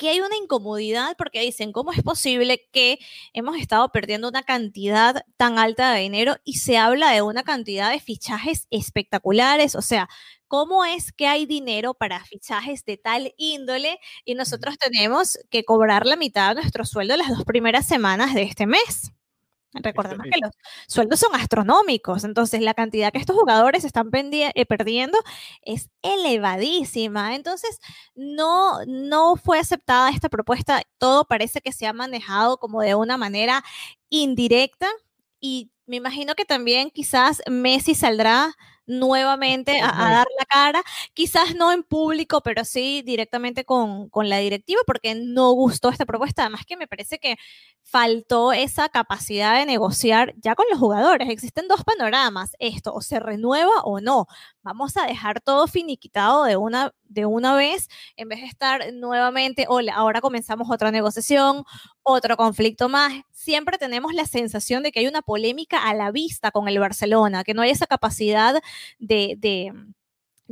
que 0.00 0.08
hay 0.08 0.20
una 0.20 0.34
incomodidad 0.38 1.14
porque 1.18 1.42
dicen, 1.42 1.72
¿cómo 1.72 1.92
es 1.92 2.02
posible 2.02 2.66
que 2.72 2.98
hemos 3.34 3.58
estado 3.58 3.92
perdiendo 3.92 4.28
una 4.28 4.42
cantidad 4.42 5.26
tan 5.36 5.58
alta 5.58 5.92
de 5.92 6.00
dinero 6.00 6.36
y 6.42 6.54
se 6.54 6.78
habla 6.78 7.10
de 7.10 7.20
una 7.20 7.42
cantidad 7.42 7.90
de 7.90 8.00
fichajes 8.00 8.66
espectaculares? 8.70 9.74
O 9.74 9.82
sea, 9.82 10.08
¿cómo 10.48 10.86
es 10.86 11.12
que 11.12 11.26
hay 11.26 11.44
dinero 11.44 11.92
para 11.92 12.24
fichajes 12.24 12.86
de 12.86 12.96
tal 12.96 13.34
índole 13.36 13.98
y 14.24 14.34
nosotros 14.36 14.78
tenemos 14.78 15.38
que 15.50 15.64
cobrar 15.64 16.06
la 16.06 16.16
mitad 16.16 16.54
de 16.54 16.62
nuestro 16.62 16.86
sueldo 16.86 17.18
las 17.18 17.28
dos 17.28 17.44
primeras 17.44 17.86
semanas 17.86 18.32
de 18.32 18.44
este 18.44 18.66
mes? 18.66 19.12
Recordemos 19.72 20.24
que 20.24 20.40
los 20.42 20.52
sueldos 20.88 21.20
son 21.20 21.34
astronómicos, 21.36 22.24
entonces 22.24 22.60
la 22.60 22.74
cantidad 22.74 23.12
que 23.12 23.18
estos 23.18 23.36
jugadores 23.36 23.84
están 23.84 24.10
eh, 24.12 24.66
perdiendo 24.66 25.16
es 25.62 25.90
elevadísima. 26.02 27.36
Entonces, 27.36 27.80
no, 28.16 28.84
no 28.86 29.36
fue 29.36 29.60
aceptada 29.60 30.10
esta 30.10 30.28
propuesta. 30.28 30.82
Todo 30.98 31.24
parece 31.24 31.60
que 31.60 31.72
se 31.72 31.86
ha 31.86 31.92
manejado 31.92 32.58
como 32.58 32.80
de 32.82 32.96
una 32.96 33.16
manera 33.16 33.62
indirecta 34.08 34.88
y 35.40 35.70
me 35.86 35.96
imagino 35.96 36.34
que 36.34 36.44
también 36.44 36.90
quizás 36.90 37.42
Messi 37.48 37.94
saldrá 37.94 38.54
nuevamente 38.90 39.80
a, 39.80 39.92
dar 39.92 40.26
la 40.38 40.44
cara, 40.46 40.82
quizás 41.14 41.54
no 41.54 41.72
en 41.72 41.82
público, 41.82 42.42
pero 42.42 42.64
sí 42.64 43.02
directamente 43.02 43.64
con, 43.64 44.08
con, 44.10 44.28
la 44.28 44.38
directiva, 44.38 44.80
porque 44.86 45.14
no 45.14 45.52
gustó 45.52 45.88
esta 45.88 46.04
propuesta. 46.04 46.42
Además 46.42 46.66
que 46.66 46.76
me 46.76 46.86
parece 46.86 47.18
que 47.18 47.36
faltó 47.82 48.52
esa 48.52 48.88
capacidad 48.88 49.54
de 49.58 49.66
negociar 49.66 50.34
ya 50.38 50.54
con 50.54 50.66
los 50.70 50.78
jugadores. 50.78 51.28
Existen 51.30 51.68
dos 51.68 51.84
panoramas, 51.84 52.52
esto 52.58 52.92
o 52.92 53.00
se 53.00 53.20
renueva 53.20 53.82
o 53.84 54.00
no. 54.00 54.26
Vamos 54.62 54.96
a 54.98 55.06
dejar 55.06 55.40
todo 55.40 55.66
finiquitado 55.66 56.44
de 56.44 56.56
una, 56.58 56.92
de 57.04 57.24
una 57.24 57.54
vez 57.56 57.88
en 58.16 58.28
vez 58.28 58.40
de 58.40 58.46
estar 58.46 58.92
nuevamente, 58.92 59.64
hola, 59.68 59.94
ahora 59.94 60.20
comenzamos 60.20 60.70
otra 60.70 60.90
negociación, 60.90 61.64
otro 62.02 62.36
conflicto 62.36 62.88
más. 62.90 63.12
Siempre 63.32 63.78
tenemos 63.78 64.12
la 64.12 64.26
sensación 64.26 64.82
de 64.82 64.92
que 64.92 65.00
hay 65.00 65.06
una 65.06 65.22
polémica 65.22 65.78
a 65.88 65.94
la 65.94 66.10
vista 66.10 66.50
con 66.50 66.68
el 66.68 66.78
Barcelona, 66.78 67.42
que 67.42 67.54
no 67.54 67.62
hay 67.62 67.70
esa 67.70 67.86
capacidad 67.86 68.60
de, 68.98 69.34
de 69.38 69.72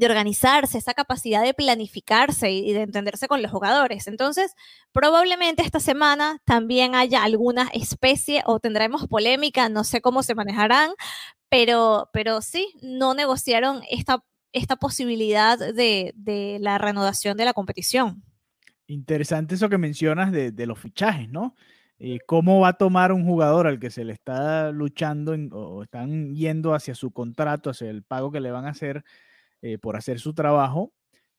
organizarse, 0.06 0.78
esa 0.78 0.94
capacidad 0.94 1.42
de 1.42 1.54
planificarse 1.54 2.50
y 2.50 2.72
de 2.72 2.82
entenderse 2.82 3.28
con 3.28 3.42
los 3.42 3.50
jugadores. 3.50 4.06
Entonces, 4.06 4.54
probablemente 4.92 5.62
esta 5.62 5.80
semana 5.80 6.40
también 6.44 6.94
haya 6.94 7.22
alguna 7.24 7.68
especie 7.72 8.42
o 8.46 8.60
tendremos 8.60 9.06
polémica, 9.06 9.68
no 9.68 9.84
sé 9.84 10.00
cómo 10.00 10.22
se 10.22 10.34
manejarán, 10.34 10.90
pero, 11.48 12.10
pero 12.12 12.40
sí, 12.40 12.74
no 12.82 13.14
negociaron 13.14 13.82
esta, 13.90 14.22
esta 14.52 14.76
posibilidad 14.76 15.58
de, 15.58 16.12
de 16.14 16.58
la 16.60 16.78
reanudación 16.78 17.36
de 17.36 17.44
la 17.44 17.52
competición. 17.52 18.22
Interesante 18.86 19.54
eso 19.54 19.68
que 19.68 19.78
mencionas 19.78 20.32
de, 20.32 20.50
de 20.50 20.66
los 20.66 20.78
fichajes, 20.78 21.28
¿no? 21.28 21.54
Eh, 22.00 22.20
¿Cómo 22.26 22.60
va 22.60 22.68
a 22.68 22.72
tomar 22.74 23.10
un 23.10 23.24
jugador 23.24 23.66
al 23.66 23.80
que 23.80 23.90
se 23.90 24.04
le 24.04 24.12
está 24.12 24.70
luchando 24.70 25.32
o 25.52 25.82
están 25.82 26.32
yendo 26.32 26.72
hacia 26.72 26.94
su 26.94 27.10
contrato, 27.10 27.70
hacia 27.70 27.90
el 27.90 28.04
pago 28.04 28.30
que 28.30 28.38
le 28.40 28.52
van 28.52 28.66
a 28.66 28.70
hacer 28.70 29.04
eh, 29.62 29.78
por 29.78 29.96
hacer 29.96 30.20
su 30.20 30.34
trabajo? 30.34 30.92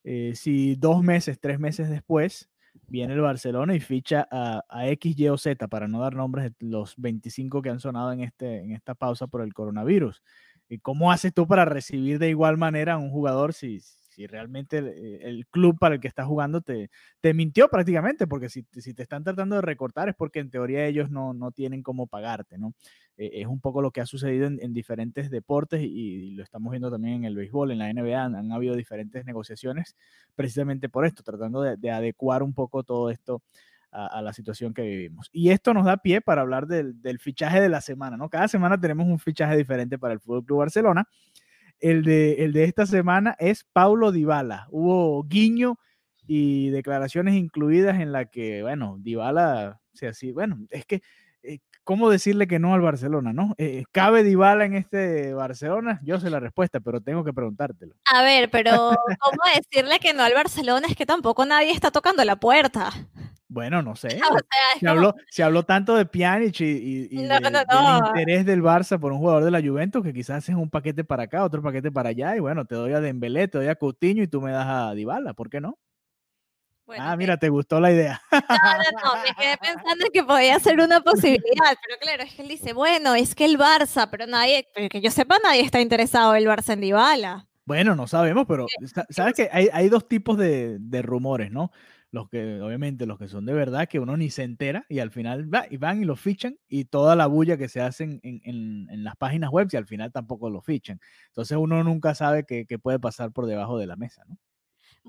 Eh, 0.03 0.33
si 0.35 0.75
dos 0.75 1.03
meses, 1.03 1.39
tres 1.39 1.59
meses 1.59 1.89
después 1.89 2.49
viene 2.87 3.13
el 3.13 3.21
Barcelona 3.21 3.75
y 3.75 3.79
ficha 3.79 4.27
a, 4.31 4.63
a, 4.69 4.87
X, 4.89 5.17
Y 5.17 5.27
o 5.29 5.37
Z, 5.37 5.67
para 5.67 5.87
no 5.87 5.99
dar 5.99 6.15
nombres 6.15 6.51
de 6.57 6.67
los 6.67 6.95
25 6.97 7.61
que 7.61 7.69
han 7.69 7.79
sonado 7.79 8.11
en, 8.11 8.21
este, 8.21 8.59
en 8.59 8.71
esta 8.71 8.95
pausa 8.95 9.27
por 9.27 9.41
el 9.41 9.53
coronavirus. 9.53 10.23
¿Y 10.69 10.79
cómo 10.79 11.11
haces 11.11 11.33
tú 11.33 11.47
para 11.47 11.65
recibir 11.65 12.19
de 12.19 12.29
igual 12.29 12.57
manera 12.57 12.93
a 12.93 12.97
un 12.97 13.09
jugador 13.09 13.53
si, 13.53 13.81
si 14.09 14.27
realmente 14.27 14.79
eh, 14.79 15.19
el, 15.23 15.47
club 15.47 15.77
para 15.79 15.95
el 15.95 16.01
que 16.01 16.07
estás 16.07 16.25
jugando 16.25 16.61
te, 16.61 16.89
te 17.21 17.33
mintió 17.33 17.69
prácticamente, 17.69 18.27
porque 18.27 18.49
si, 18.49 18.65
si, 18.73 18.93
te 18.93 19.03
están 19.03 19.23
tratando 19.23 19.55
de 19.55 19.61
recortar 19.61 20.09
es 20.09 20.15
porque 20.15 20.39
en 20.39 20.49
teoría 20.49 20.85
ellos 20.85 21.09
no, 21.09 21.33
no 21.33 21.51
tienen 21.51 21.83
cómo 21.83 22.07
pagarte, 22.07 22.57
¿no? 22.57 22.73
Eh, 23.17 23.41
es 23.41 23.47
un 23.47 23.61
poco 23.61 23.81
lo 23.81 23.91
que 23.91 24.01
ha 24.01 24.05
sucedido 24.05 24.47
en, 24.47 24.59
en 24.61 24.73
diferentes 24.73 25.29
deportes 25.29 25.81
y, 25.81 25.85
y, 25.85 26.31
lo 26.31 26.43
estamos 26.43 26.71
viendo 26.71 26.91
también 26.91 27.15
en 27.15 27.25
el 27.25 27.35
béisbol, 27.35 27.71
en 27.71 27.79
la 27.79 27.93
NBA, 27.93 28.23
han, 28.23 28.35
han 28.35 28.51
habido 28.51 28.75
diferentes 28.75 29.25
negociaciones 29.25 29.95
precisamente 30.35 30.89
por 30.89 31.05
esto, 31.05 31.23
tratando 31.23 31.61
de, 31.61 31.77
de 31.77 31.91
adecuar 31.91 32.43
un 32.43 32.53
poco 32.53 32.83
todo 32.83 33.09
esto 33.11 33.43
a, 33.91 34.07
a, 34.07 34.21
la 34.21 34.33
situación 34.33 34.73
que 34.73 34.81
vivimos. 34.81 35.29
Y 35.31 35.51
esto 35.51 35.73
nos 35.73 35.85
da 35.85 35.97
pie 35.97 36.21
para 36.21 36.41
hablar 36.41 36.67
del, 36.67 37.01
del, 37.01 37.19
fichaje 37.19 37.61
de 37.61 37.69
la 37.69 37.81
semana, 37.81 38.17
¿no? 38.17 38.29
Cada 38.29 38.47
semana 38.47 38.79
tenemos 38.79 39.07
un 39.07 39.19
fichaje 39.19 39.55
diferente 39.57 39.97
para 39.97 40.13
el 40.13 40.19
Fútbol 40.19 40.45
Club 40.45 40.59
Barcelona 40.59 41.07
el 41.79 42.03
de, 42.03 42.43
el 42.43 42.53
de 42.53 42.65
esta 42.65 42.85
semana 42.85 43.35
es 43.39 43.65
Paulo 43.73 44.11
Dybala. 44.11 44.67
Hubo 44.71 45.23
guiño 45.23 45.77
y 46.27 46.69
declaraciones 46.69 47.35
incluidas 47.35 47.99
en 47.99 48.11
la 48.11 48.25
que, 48.25 48.61
bueno, 48.61 48.97
Dybala, 48.99 49.79
sea, 49.99 50.13
sí, 50.13 50.31
bueno, 50.31 50.57
es 50.69 50.85
que, 50.85 51.01
eh, 51.43 51.59
¿cómo 51.83 52.09
decirle 52.09 52.47
que 52.47 52.59
no 52.59 52.73
al 52.73 52.81
Barcelona, 52.81 53.33
no? 53.33 53.53
Eh, 53.57 53.83
¿Cabe 53.91 54.23
Dybala 54.23 54.65
en 54.65 54.75
este 54.75 55.33
Barcelona? 55.33 55.99
Yo 56.03 56.19
sé 56.19 56.29
la 56.29 56.39
respuesta, 56.39 56.79
pero 56.79 57.01
tengo 57.01 57.23
que 57.23 57.33
preguntártelo. 57.33 57.95
A 58.05 58.23
ver, 58.23 58.49
pero 58.49 58.71
¿cómo 59.19 59.43
decirle 59.55 59.99
que 59.99 60.13
no 60.13 60.23
al 60.23 60.33
Barcelona? 60.33 60.87
Es 60.87 60.95
que 60.95 61.05
tampoco 61.05 61.45
nadie 61.45 61.71
está 61.71 61.91
tocando 61.91 62.23
la 62.25 62.37
puerta. 62.37 62.89
Bueno, 63.49 63.81
no 63.81 63.95
sé. 63.95 64.07
O 64.29 64.33
sea, 64.33 64.43
se, 64.73 64.79
como... 64.79 64.91
habló, 64.91 65.15
se, 65.29 65.43
habló, 65.43 65.63
tanto 65.63 65.95
de 65.95 66.05
Pjanic 66.05 66.61
y, 66.61 66.65
y, 66.65 67.07
y 67.11 67.23
no, 67.23 67.39
de, 67.39 67.51
no, 67.51 67.63
no. 67.63 67.95
del 67.95 68.07
interés 68.07 68.45
del 68.45 68.61
Barça 68.61 68.99
por 68.99 69.11
un 69.11 69.17
jugador 69.17 69.43
de 69.43 69.51
la 69.51 69.61
Juventus 69.61 70.03
que 70.03 70.13
quizás 70.13 70.47
es 70.47 70.55
un 70.55 70.69
paquete 70.69 71.03
para 71.03 71.23
acá, 71.23 71.43
otro 71.43 71.61
paquete 71.61 71.91
para 71.91 72.09
allá 72.09 72.35
y 72.37 72.39
bueno, 72.39 72.65
te 72.65 72.75
doy 72.75 72.93
a 72.93 73.01
Dembélé, 73.01 73.47
te 73.47 73.57
doy 73.57 73.67
a 73.67 73.75
Coutinho 73.75 74.23
y 74.23 74.27
tú 74.27 74.39
me 74.39 74.51
das 74.51 74.67
a 74.67 74.93
Dybala, 74.93 75.33
¿por 75.33 75.49
qué 75.49 75.59
no? 75.59 75.77
Bueno, 76.85 77.03
ah, 77.05 77.15
mira, 77.15 77.37
te 77.37 77.49
gustó 77.49 77.79
la 77.79 77.91
idea. 77.91 78.19
No, 78.31 78.39
no, 78.39 79.15
no, 79.15 79.21
me 79.21 79.35
quedé 79.35 79.57
pensando 79.57 80.05
que 80.11 80.23
podía 80.23 80.57
ser 80.59 80.79
una 80.79 81.01
posibilidad, 81.01 81.77
pero 81.85 81.99
claro, 82.01 82.23
es 82.23 82.33
que 82.33 82.41
él 82.41 82.47
dice, 82.47 82.73
bueno, 82.73 83.13
es 83.13 83.35
que 83.35 83.45
el 83.45 83.59
Barça, 83.59 84.09
pero 84.09 84.25
nadie, 84.25 84.67
pero 84.73 84.89
que 84.89 84.99
yo 84.99 85.11
sepa, 85.11 85.37
nadie 85.43 85.61
está 85.61 85.81
interesado 85.81 86.33
el 86.33 86.47
Barça 86.47 86.73
en 86.73 86.81
Dybala. 86.81 87.47
Bueno, 87.65 87.95
no 87.95 88.07
sabemos, 88.07 88.45
pero 88.47 88.65
sabes 89.09 89.35
que 89.35 89.49
hay, 89.51 89.69
hay 89.71 89.89
dos 89.89 90.07
tipos 90.07 90.35
de, 90.39 90.77
de 90.79 91.03
rumores, 91.03 91.51
¿no? 91.51 91.71
Los 92.11 92.29
que, 92.29 92.59
obviamente, 92.61 93.05
los 93.05 93.17
que 93.19 93.27
son 93.27 93.45
de 93.45 93.53
verdad, 93.53 93.87
que 93.87 93.99
uno 93.99 94.17
ni 94.17 94.29
se 94.29 94.43
entera 94.43 94.85
y 94.89 94.99
al 94.99 95.11
final 95.11 95.53
va, 95.53 95.65
y 95.69 95.77
van 95.77 96.01
y 96.01 96.05
lo 96.05 96.15
fichan 96.15 96.57
y 96.67 96.85
toda 96.85 97.15
la 97.15 97.27
bulla 97.27 97.57
que 97.57 97.69
se 97.69 97.81
hacen 97.81 98.19
en, 98.23 98.41
en, 98.43 98.89
en, 98.89 99.03
las 99.03 99.15
páginas 99.15 99.51
web 99.51 99.67
y 99.71 99.77
al 99.77 99.85
final 99.85 100.11
tampoco 100.11 100.49
lo 100.49 100.61
fichan. 100.61 100.99
Entonces 101.27 101.57
uno 101.57 101.83
nunca 101.83 102.15
sabe 102.15 102.45
qué 102.45 102.79
puede 102.79 102.99
pasar 102.99 103.31
por 103.31 103.45
debajo 103.45 103.77
de 103.77 103.87
la 103.87 103.95
mesa, 103.95 104.23
¿no? 104.27 104.37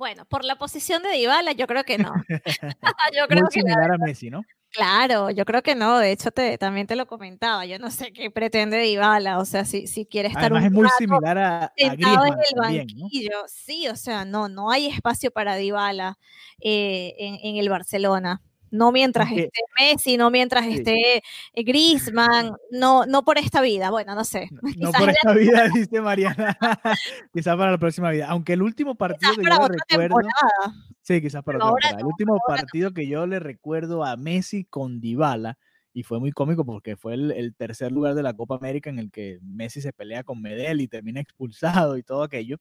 Bueno, 0.00 0.24
por 0.24 0.46
la 0.46 0.56
posición 0.56 1.02
de 1.02 1.10
Dybala, 1.10 1.52
yo 1.52 1.66
creo 1.66 1.84
que 1.84 1.98
no. 1.98 2.14
yo 3.14 3.26
creo 3.28 3.42
Muy 3.42 3.50
que 3.50 3.60
similar 3.60 3.90
la... 3.90 3.96
a 3.96 3.98
Messi, 3.98 4.30
¿no? 4.30 4.42
Claro, 4.70 5.28
yo 5.28 5.44
creo 5.44 5.62
que 5.62 5.74
no. 5.74 5.98
De 5.98 6.10
hecho, 6.10 6.30
te, 6.30 6.56
también 6.56 6.86
te 6.86 6.96
lo 6.96 7.06
comentaba. 7.06 7.66
Yo 7.66 7.78
no 7.78 7.90
sé 7.90 8.10
qué 8.10 8.30
pretende 8.30 8.78
Dybala. 8.78 9.38
O 9.38 9.44
sea, 9.44 9.66
si, 9.66 9.86
si 9.86 10.06
quiere 10.06 10.28
estar 10.28 10.44
Además, 10.44 10.62
un 10.62 10.66
es 10.68 10.72
muy 10.72 10.84
rato 10.84 10.96
similar 10.96 11.36
a, 11.38 11.64
a 11.64 11.72
sentado 11.76 12.24
en 12.24 12.32
el 12.32 12.54
también, 12.54 12.86
¿no? 12.96 13.08
Sí, 13.46 13.88
o 13.88 13.96
sea, 13.96 14.24
no, 14.24 14.48
no 14.48 14.70
hay 14.70 14.86
espacio 14.86 15.30
para 15.32 15.56
Dybala 15.56 16.18
eh, 16.60 17.14
en, 17.18 17.36
en 17.42 17.56
el 17.56 17.68
Barcelona. 17.68 18.40
No 18.70 18.92
mientras 18.92 19.26
Aunque- 19.28 19.44
esté 19.44 19.60
Messi, 19.78 20.16
no 20.16 20.30
mientras 20.30 20.64
Sí. 20.64 20.72
esté 20.74 21.16
eh, 21.18 21.62
Griezmann, 21.64 22.52
no, 22.70 23.04
no 23.06 23.24
por 23.24 23.38
esta 23.38 23.60
vida. 23.60 23.90
Bueno, 23.90 24.14
no 24.14 24.24
sé. 24.24 24.48
No 24.62 24.70
Quizás 24.72 24.92
por 24.98 25.06
la- 25.06 25.12
esta 25.12 25.34
vida, 25.34 25.64
dice 25.74 26.00
Mariana. 26.00 26.56
quizás 27.32 27.56
para 27.56 27.70
la 27.72 27.78
próxima 27.78 28.10
vida. 28.10 28.26
Aunque 28.28 28.52
el 28.54 28.62
último 28.62 28.94
partido 28.94 29.32
quizás 29.32 29.44
que 29.44 29.50
yo 29.50 29.68
le 29.68 29.68
recuerdo. 29.68 30.16
temporada. 30.16 30.74
Sí, 31.02 31.20
quizás 31.20 31.42
para 31.42 31.58
otra 31.58 31.68
temporada. 31.68 31.96
El 31.96 32.02
no, 32.02 32.08
último 32.08 32.32
ahora 32.34 32.44
no. 32.48 32.56
partido 32.56 32.92
que 32.92 33.06
yo 33.06 33.26
le 33.26 33.40
recuerdo 33.40 34.04
a 34.04 34.16
Messi 34.16 34.64
con 34.64 35.00
Dybala, 35.00 35.58
y 35.92 36.04
fue 36.04 36.20
muy 36.20 36.30
cómico 36.30 36.64
porque 36.64 36.96
fue 36.96 37.14
el, 37.14 37.32
el 37.32 37.54
tercer 37.56 37.90
lugar 37.90 38.14
de 38.14 38.22
la 38.22 38.32
Copa 38.34 38.54
América 38.54 38.90
en 38.90 39.00
el 39.00 39.10
que 39.10 39.40
Messi 39.42 39.80
se 39.80 39.92
pelea 39.92 40.22
con 40.22 40.40
Medel 40.40 40.80
y 40.80 40.86
termina 40.86 41.20
expulsado 41.20 41.96
y 41.96 42.04
todo 42.04 42.22
aquello. 42.22 42.58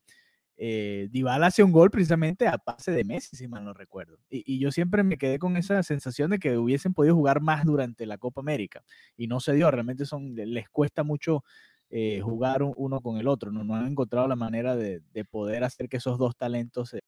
Eh, 0.61 1.07
Dybala 1.11 1.47
hace 1.47 1.63
un 1.63 1.71
gol 1.71 1.89
precisamente 1.89 2.45
a 2.45 2.57
pase 2.57 2.91
de 2.91 3.05
Messi, 3.05 3.37
si 3.37 3.47
mal 3.47 3.63
no 3.63 3.73
recuerdo. 3.73 4.17
Y, 4.29 4.43
y 4.45 4.59
yo 4.59 4.71
siempre 4.71 5.03
me 5.03 5.17
quedé 5.17 5.39
con 5.39 5.55
esa 5.55 5.81
sensación 5.83 6.31
de 6.31 6.39
que 6.39 6.57
hubiesen 6.57 6.93
podido 6.93 7.15
jugar 7.15 7.39
más 7.39 7.63
durante 7.63 8.05
la 8.05 8.17
Copa 8.17 8.41
América. 8.41 8.83
Y 9.15 9.27
no 9.27 9.39
se 9.39 9.53
dio, 9.53 9.71
realmente 9.71 10.05
son, 10.05 10.35
les 10.35 10.67
cuesta 10.69 11.03
mucho 11.03 11.45
eh, 11.89 12.19
jugar 12.21 12.61
un- 12.61 12.73
uno 12.75 12.99
con 12.99 13.17
el 13.17 13.27
otro. 13.29 13.51
No, 13.53 13.63
no 13.63 13.75
han 13.75 13.87
encontrado 13.87 14.27
la 14.27 14.35
manera 14.35 14.75
de, 14.75 14.99
de 15.13 15.23
poder 15.25 15.63
hacer 15.63 15.87
que 15.87 15.95
esos 15.97 16.17
dos 16.19 16.35
talentos 16.35 16.89
se 16.89 16.99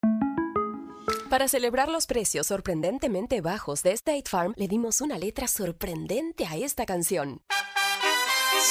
Para 1.29 1.48
celebrar 1.50 1.89
los 1.89 2.08
precios 2.08 2.48
sorprendentemente 2.48 3.41
bajos 3.41 3.84
de 3.84 3.91
State 3.91 4.24
Farm, 4.29 4.53
le 4.55 4.67
dimos 4.70 5.01
una 5.01 5.17
letra 5.20 5.48
sorprendente 5.48 6.46
a 6.46 6.55
esta 6.55 6.86
canción. 6.86 7.41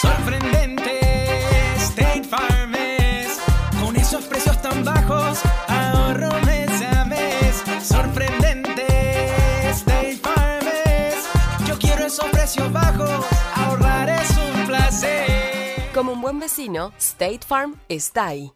Sorprendente, 0.01 1.01
esos 4.11 4.25
precios 4.27 4.61
tan 4.61 4.85
bajos, 4.85 5.41
ahorro 5.69 6.31
mes 6.45 6.83
a 6.83 7.05
mes. 7.05 7.63
Sorprendente, 7.81 8.85
State 9.71 10.17
Farm 10.17 10.67
es. 10.85 11.29
Yo 11.69 11.79
quiero 11.79 12.07
esos 12.07 12.25
precios 12.31 12.73
bajos, 12.73 13.25
ahorrar 13.55 14.09
es 14.09 14.31
un 14.37 14.67
placer. 14.67 15.93
Como 15.95 16.13
un 16.15 16.21
buen 16.21 16.41
vecino, 16.41 16.93
State 16.99 17.41
Farm 17.47 17.77
está 17.89 18.27
ahí. 18.27 18.51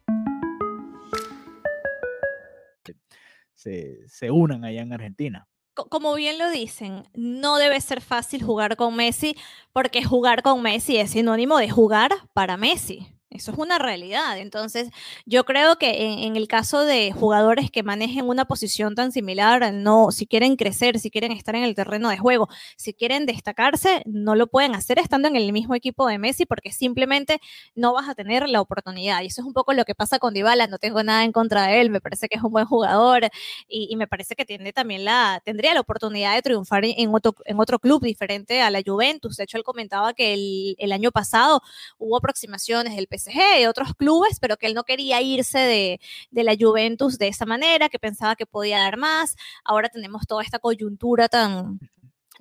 se, 3.54 4.06
se 4.08 4.30
unan 4.32 4.64
allá 4.64 4.82
en 4.82 4.92
Argentina. 4.92 5.46
co- 5.74 5.88
como 5.88 6.14
bien 6.14 6.36
lo 6.38 6.50
dicen, 6.50 7.08
no 7.14 7.58
debe 7.58 7.80
ser 7.80 8.00
fácil 8.00 8.42
jugar 8.42 8.76
con 8.76 8.94
Messi 8.96 9.36
porque 9.72 10.04
jugar 10.04 10.42
con 10.42 10.62
Messi 10.62 10.96
es 10.98 11.12
sinónimo 11.12 11.58
de 11.58 11.70
jugar 11.70 12.10
para 12.34 12.56
Messi. 12.56 13.06
Eso 13.34 13.50
es 13.50 13.58
una 13.58 13.80
realidad. 13.80 14.38
Entonces, 14.38 14.90
yo 15.26 15.44
creo 15.44 15.76
que 15.76 16.22
en, 16.22 16.36
el 16.36 16.46
caso 16.46 16.84
de 16.84 17.10
jugadores 17.10 17.68
que 17.68 17.82
manejen 17.82 18.28
una 18.28 18.44
posición 18.44 18.94
tan 18.94 19.10
similar, 19.10 19.72
no, 19.74 20.12
si 20.12 20.24
quieren 20.28 20.54
crecer, 20.54 21.00
si 21.00 21.10
quieren 21.10 21.32
estar 21.32 21.56
en 21.56 21.64
el 21.64 21.74
terreno 21.74 22.10
de 22.10 22.16
juego, 22.16 22.48
si 22.76 22.94
quieren 22.94 23.26
destacarse, 23.26 24.04
no 24.06 24.36
lo 24.36 24.46
pueden 24.46 24.76
hacer 24.76 25.00
estando 25.00 25.26
en 25.26 25.34
el 25.34 25.52
mismo 25.52 25.74
equipo 25.74 26.06
de 26.06 26.16
Messi 26.16 26.46
porque 26.46 26.70
simplemente 26.70 27.40
no 27.74 27.92
vas 27.92 28.08
a 28.08 28.14
tener 28.14 28.48
la 28.48 28.60
oportunidad. 28.60 29.22
Y 29.22 29.26
eso 29.26 29.40
es 29.42 29.46
un 29.48 29.52
poco 29.52 29.72
lo 29.72 29.84
que 29.84 29.96
pasa 29.96 30.20
con 30.20 30.32
Dybala. 30.32 30.68
No 30.68 30.78
tengo 30.78 31.02
nada 31.02 31.24
en 31.24 31.32
contra 31.32 31.66
de 31.66 31.80
él, 31.80 31.90
me 31.90 32.00
parece 32.00 32.28
que 32.28 32.36
es 32.38 32.42
un 32.44 32.52
buen 32.52 32.66
jugador, 32.66 33.28
y, 33.66 33.96
me 33.96 34.06
parece 34.06 34.36
que 34.36 34.44
tiene 34.44 34.72
también 34.72 35.04
la, 35.04 35.40
tendría 35.44 35.74
la 35.74 35.80
oportunidad 35.80 36.34
de 36.34 36.42
triunfar 36.42 36.84
en, 36.84 37.12
otro, 37.12 37.34
en 37.46 37.58
otro 37.58 37.80
club 37.80 38.02
diferente 38.02 38.62
a 38.62 38.70
la 38.70 38.80
Juventus. 38.84 39.36
De 39.36 39.44
hecho, 39.44 39.56
él 39.56 39.64
comentaba 39.64 40.14
que 40.14 40.34
el, 40.34 40.76
el 40.78 40.92
año 40.92 41.10
pasado 41.10 41.62
hubo 41.98 42.16
aproximaciones 42.16 42.94
del 42.94 43.08
PSG 43.24 43.58
de 43.58 43.68
otros 43.68 43.94
clubes, 43.94 44.38
pero 44.40 44.56
que 44.56 44.66
él 44.66 44.74
no 44.74 44.84
quería 44.84 45.20
irse 45.22 45.58
de, 45.58 46.00
de 46.30 46.44
la 46.44 46.54
Juventus 46.58 47.18
de 47.18 47.28
esa 47.28 47.46
manera, 47.46 47.88
que 47.88 47.98
pensaba 47.98 48.36
que 48.36 48.46
podía 48.46 48.78
dar 48.78 48.96
más. 48.96 49.36
Ahora 49.64 49.88
tenemos 49.88 50.26
toda 50.26 50.42
esta 50.42 50.58
coyuntura 50.58 51.28
tan 51.28 51.78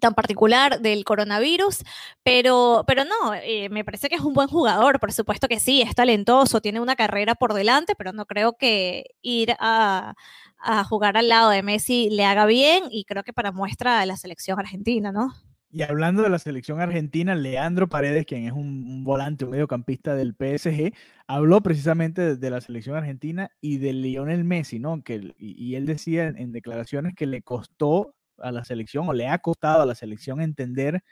tan 0.03 0.15
particular 0.15 0.81
del 0.81 1.05
coronavirus, 1.05 1.83
pero, 2.23 2.83
pero 2.85 3.05
no, 3.05 3.33
eh, 3.35 3.69
me 3.69 3.85
parece 3.85 4.09
que 4.09 4.15
es 4.15 4.21
un 4.21 4.33
buen 4.33 4.49
jugador, 4.49 4.99
por 4.99 5.13
supuesto 5.13 5.47
que 5.47 5.61
sí, 5.61 5.81
es 5.81 5.95
talentoso, 5.95 6.59
tiene 6.59 6.81
una 6.81 6.97
carrera 6.97 7.35
por 7.35 7.53
delante, 7.53 7.95
pero 7.95 8.11
no 8.11 8.25
creo 8.25 8.57
que 8.57 9.05
ir 9.21 9.55
a, 9.59 10.15
a 10.57 10.83
jugar 10.83 11.15
al 11.15 11.29
lado 11.29 11.51
de 11.51 11.63
Messi 11.63 12.09
le 12.09 12.25
haga 12.25 12.45
bien 12.45 12.83
y 12.91 13.05
creo 13.05 13.23
que 13.23 13.31
para 13.31 13.53
muestra 13.53 14.01
a 14.01 14.05
la 14.05 14.17
selección 14.17 14.59
argentina, 14.59 15.13
¿no? 15.13 15.33
Y 15.75 15.81
hablando 15.81 16.21
de 16.21 16.29
la 16.29 16.37
selección 16.37 16.81
argentina, 16.81 17.33
Leandro 17.33 17.89
Paredes, 17.89 18.27
quien 18.27 18.45
es 18.45 18.51
un, 18.51 19.03
volante, 19.03 19.43
un 19.43 19.49
mediocampista 19.49 20.13
del 20.13 20.35
PSG, 20.35 20.93
habló 21.25 21.61
precisamente 21.63 22.35
de, 22.35 22.49
la 22.51 22.61
selección 22.61 22.95
argentina 22.95 23.49
y 23.59 23.79
de 23.79 23.91
Lionel 23.91 24.43
Messi, 24.43 24.77
¿no? 24.77 25.01
Que, 25.03 25.33
y, 25.35 25.59
y 25.59 25.75
él 25.75 25.87
decía 25.87 26.27
en, 26.27 26.37
en, 26.37 26.51
declaraciones 26.51 27.15
que 27.15 27.25
le 27.25 27.41
costó 27.41 28.13
a 28.37 28.51
la 28.51 28.63
selección 28.65 29.09
o 29.09 29.13
le 29.13 29.27
ha 29.27 29.39
costado 29.39 29.81
a 29.81 29.87
la 29.87 29.95
selección 29.95 30.41
entender 30.41 31.03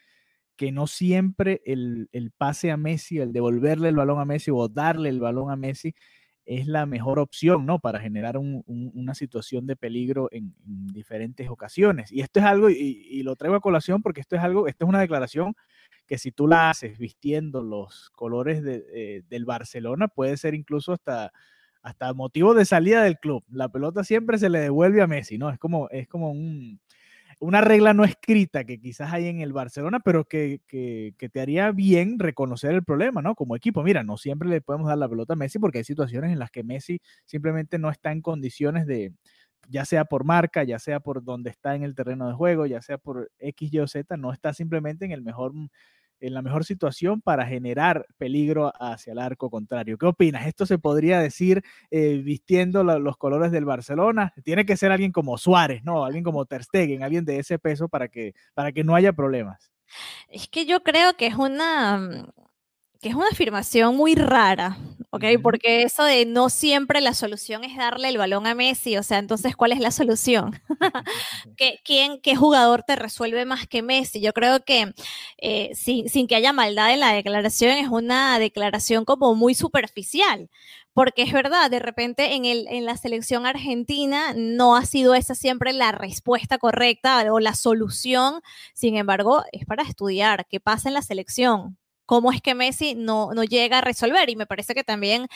que 0.57 0.71
no 0.71 0.85
siempre 0.85 1.63
el, 1.65 2.07
el 2.11 2.29
pase 2.29 2.69
a 2.69 2.77
Messi, 2.77 3.17
el 3.17 3.33
devolverle 3.33 3.89
el 3.89 3.95
balón 3.95 4.19
a 4.19 4.25
Messi 4.25 4.51
o 4.53 4.67
darle 4.69 5.09
el 5.09 5.19
balón 5.19 5.49
a 5.49 5.55
Messi 5.55 5.95
es 6.58 6.67
la 6.67 6.86
mejor 6.86 7.17
opción, 7.20 7.65
¿no? 7.65 7.79
Para 7.79 8.01
generar 8.01 8.38
un, 8.38 8.62
un, 8.65 8.91
una 8.93 9.15
situación 9.15 9.65
de 9.67 9.77
peligro 9.77 10.27
en, 10.31 10.53
en, 10.67 10.88
diferentes 10.88 11.50
ocasiones. 11.50 12.12
Y 12.12 12.20
esto 12.20 12.41
es 12.41 12.46
algo, 12.46 12.70
y, 12.70 12.75
y, 13.10 13.24
lo 13.24 13.38
traigo 13.38 13.55
a 13.55 13.62
colación 13.62 14.01
porque 14.01 14.20
esto 14.20 14.36
es 14.36 14.41
algo, 14.41 14.67
esto 14.67 14.84
es 14.84 14.89
una 14.89 15.00
declaración 15.00 15.55
que 16.05 16.17
si 16.17 16.34
tú 16.34 16.48
la 16.48 16.70
haces 16.70 16.98
vistiendo 16.98 17.63
los 17.63 18.10
colores 18.10 18.63
de, 18.63 18.84
eh, 18.93 19.24
del 19.29 19.46
Barcelona, 19.46 20.10
puede 20.10 20.36
ser 20.36 20.53
incluso 20.53 20.91
hasta, 20.91 21.31
hasta 21.84 22.13
motivo 22.13 22.53
de 22.53 22.65
salida 22.65 23.01
del 23.03 23.17
club. 23.17 23.46
La 23.50 23.70
pelota 23.70 24.03
siempre 24.03 24.38
se 24.38 24.50
le 24.50 24.60
devuelve 24.60 25.01
a 25.01 25.08
Messi, 25.08 25.38
¿no? 25.38 25.50
Es 25.50 25.58
como, 25.58 25.89
es 25.89 26.10
como 26.10 26.31
un, 26.31 26.81
una 27.41 27.60
regla 27.60 27.93
no 27.95 28.03
escrita 28.05 28.63
que 28.65 28.79
quizás 28.79 29.12
hay 29.12 29.27
en 29.27 29.41
el 29.41 29.51
Barcelona, 29.51 30.00
pero 30.00 30.25
que, 30.25 30.62
que, 30.67 31.29
te 31.29 31.41
haría 31.41 31.71
bien 31.71 32.19
reconocer 32.19 32.71
el 32.71 32.83
problema, 32.83 33.24
¿no? 33.24 33.33
Como 33.33 33.55
equipo, 33.55 33.81
mira, 33.81 34.03
no 34.03 34.17
siempre 34.17 34.48
le 34.48 34.62
podemos 34.62 34.88
dar 34.88 35.00
la 35.00 35.10
pelota 35.10 35.33
a 35.33 35.36
Messi 35.36 35.57
porque 35.57 35.79
hay 35.79 35.83
situaciones 35.83 36.31
en 36.31 36.39
las 36.39 36.51
que 36.51 36.63
Messi 36.63 37.01
simplemente 37.25 37.79
no 37.79 37.89
está 37.89 38.12
en 38.12 38.21
condiciones 38.21 38.86
de, 38.86 39.13
ya 39.69 39.86
sea 39.86 40.05
por 40.05 40.24
marca, 40.24 40.63
ya 40.63 40.77
sea 40.77 41.00
por 41.00 41.24
donde 41.24 41.50
está 41.50 41.75
en 41.75 41.83
el 41.83 41.95
terreno 41.95 42.27
de 42.27 42.36
juego, 42.36 42.67
ya 42.67 42.81
sea 42.81 43.00
por 43.00 43.31
X, 43.39 43.74
Y 43.74 43.79
o 43.79 43.88
Z, 43.88 44.17
no 44.17 44.33
está 44.33 44.53
simplemente 44.53 45.05
en 45.05 45.12
el 45.12 45.24
mejor 45.24 45.53
en 46.21 46.33
la 46.33 46.41
mejor 46.41 46.63
situación 46.63 47.21
para 47.21 47.45
generar 47.45 48.05
peligro 48.17 48.71
hacia 48.79 49.13
el 49.13 49.19
arco 49.19 49.49
contrario. 49.49 49.97
¿Qué 49.97 50.05
opinas? 50.05 50.47
¿Esto 50.47 50.65
se 50.65 50.77
podría 50.77 51.19
decir 51.19 51.63
eh, 51.89 52.21
vistiendo 52.23 52.83
los 52.83 53.17
colores 53.17 53.51
del 53.51 53.65
Barcelona? 53.65 54.33
Tiene 54.43 54.65
que 54.65 54.77
ser 54.77 54.91
alguien 54.91 55.11
como 55.11 55.37
Suárez, 55.37 55.83
¿no? 55.83 56.05
Alguien 56.05 56.23
como 56.23 56.45
Ter 56.45 56.63
Stegen, 56.63 57.03
alguien 57.03 57.25
de 57.25 57.39
ese 57.39 57.59
peso 57.59 57.89
para 57.89 58.07
que, 58.07 58.33
para 58.53 58.71
que 58.71 58.83
no 58.83 58.95
haya 58.95 59.13
problemas. 59.13 59.71
Es 60.29 60.47
que 60.47 60.65
yo 60.65 60.83
creo 60.83 61.15
que 61.17 61.27
es 61.27 61.35
una 61.35 62.31
que 63.01 63.09
es 63.09 63.15
una 63.15 63.27
afirmación 63.31 63.97
muy 63.97 64.13
rara, 64.13 64.77
¿ok? 65.11 65.25
Porque 65.43 65.83
eso 65.83 66.03
de 66.03 66.25
no 66.25 66.49
siempre 66.49 67.01
la 67.01 67.13
solución 67.13 67.63
es 67.63 67.75
darle 67.77 68.09
el 68.09 68.17
balón 68.17 68.47
a 68.47 68.55
Messi, 68.55 68.97
o 68.97 69.03
sea, 69.03 69.19
entonces, 69.19 69.55
¿cuál 69.55 69.73
es 69.73 69.79
la 69.79 69.91
solución? 69.91 70.59
¿Qué, 71.57 71.79
quién, 71.83 72.19
¿Qué 72.21 72.35
jugador 72.35 72.83
te 72.83 72.95
resuelve 72.95 73.45
más 73.45 73.67
que 73.67 73.81
Messi? 73.81 74.21
Yo 74.21 74.33
creo 74.33 74.63
que 74.63 74.93
eh, 75.37 75.71
sin, 75.75 76.09
sin 76.09 76.27
que 76.27 76.35
haya 76.35 76.53
maldad 76.53 76.93
en 76.93 77.01
la 77.01 77.13
declaración, 77.13 77.71
es 77.77 77.89
una 77.89 78.39
declaración 78.39 79.05
como 79.05 79.35
muy 79.35 79.53
superficial, 79.53 80.49
porque 80.93 81.23
es 81.23 81.33
verdad, 81.33 81.69
de 81.69 81.79
repente 81.79 82.35
en, 82.35 82.45
el, 82.45 82.67
en 82.69 82.85
la 82.85 82.97
selección 82.97 83.45
argentina 83.45 84.33
no 84.35 84.75
ha 84.75 84.85
sido 84.85 85.13
esa 85.15 85.35
siempre 85.35 85.73
la 85.73 85.91
respuesta 85.91 86.57
correcta 86.57 87.25
o 87.31 87.39
la 87.39 87.53
solución, 87.55 88.41
sin 88.73 88.97
embargo, 88.97 89.43
es 89.51 89.65
para 89.65 89.83
estudiar 89.83 90.47
qué 90.49 90.59
pasa 90.59 90.89
en 90.89 90.95
la 90.95 91.01
selección, 91.01 91.77
cómo 92.11 92.33
es 92.33 92.41
que 92.41 92.55
Messi 92.55 92.93
no, 92.93 93.33
no, 93.33 93.45
llega 93.45 93.77
a 93.77 93.81
resolver. 93.81 94.29
Y 94.29 94.35
me 94.35 94.45
parece 94.45 94.75
que 94.75 94.83
también 94.83 95.27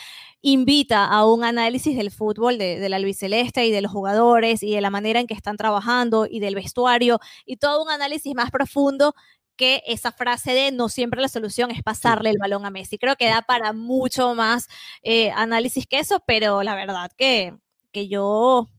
invita 0.42 1.06
a 1.06 1.26
un 1.26 1.46
análisis 1.46 1.96
del 1.96 2.12
fútbol 2.12 2.58
de, 2.58 2.82
de, 2.82 2.90
la 2.90 2.98
albiceleste 2.98 3.66
y 3.66 3.72
de 3.72 3.82
los 3.82 3.94
jugadores 3.94 4.62
y 4.62 4.76
de 4.76 4.82
la 4.82 4.90
manera 4.90 5.22
en 5.22 5.28
que 5.28 5.34
están 5.34 5.56
trabajando 5.56 6.28
y 6.30 6.42
del 6.42 6.54
vestuario 6.54 7.22
y 7.46 7.56
todo 7.56 7.82
un 7.82 7.90
análisis 7.90 8.36
más 8.36 8.52
profundo 8.52 9.16
que 9.56 9.84
esa 9.88 10.12
frase 10.12 10.52
de 10.52 10.74
no 10.74 10.90
siempre 10.90 11.22
la 11.22 11.30
solución 11.30 11.72
es 11.72 11.82
pasarle 11.82 12.30
el 12.30 12.40
balón 12.42 12.66
a 12.66 12.72
Messi. 12.72 12.98
Creo 12.98 13.16
que 13.16 13.30
da 13.30 13.42
para 13.42 13.72
mucho 13.72 14.36
más 14.36 14.68
eh, 15.02 15.32
análisis 15.32 15.88
que 15.88 16.00
eso, 16.00 16.22
pero 16.28 16.62
la 16.62 16.76
verdad 16.76 17.10
que, 17.18 17.56
que 17.94 18.10
yo 18.10 18.70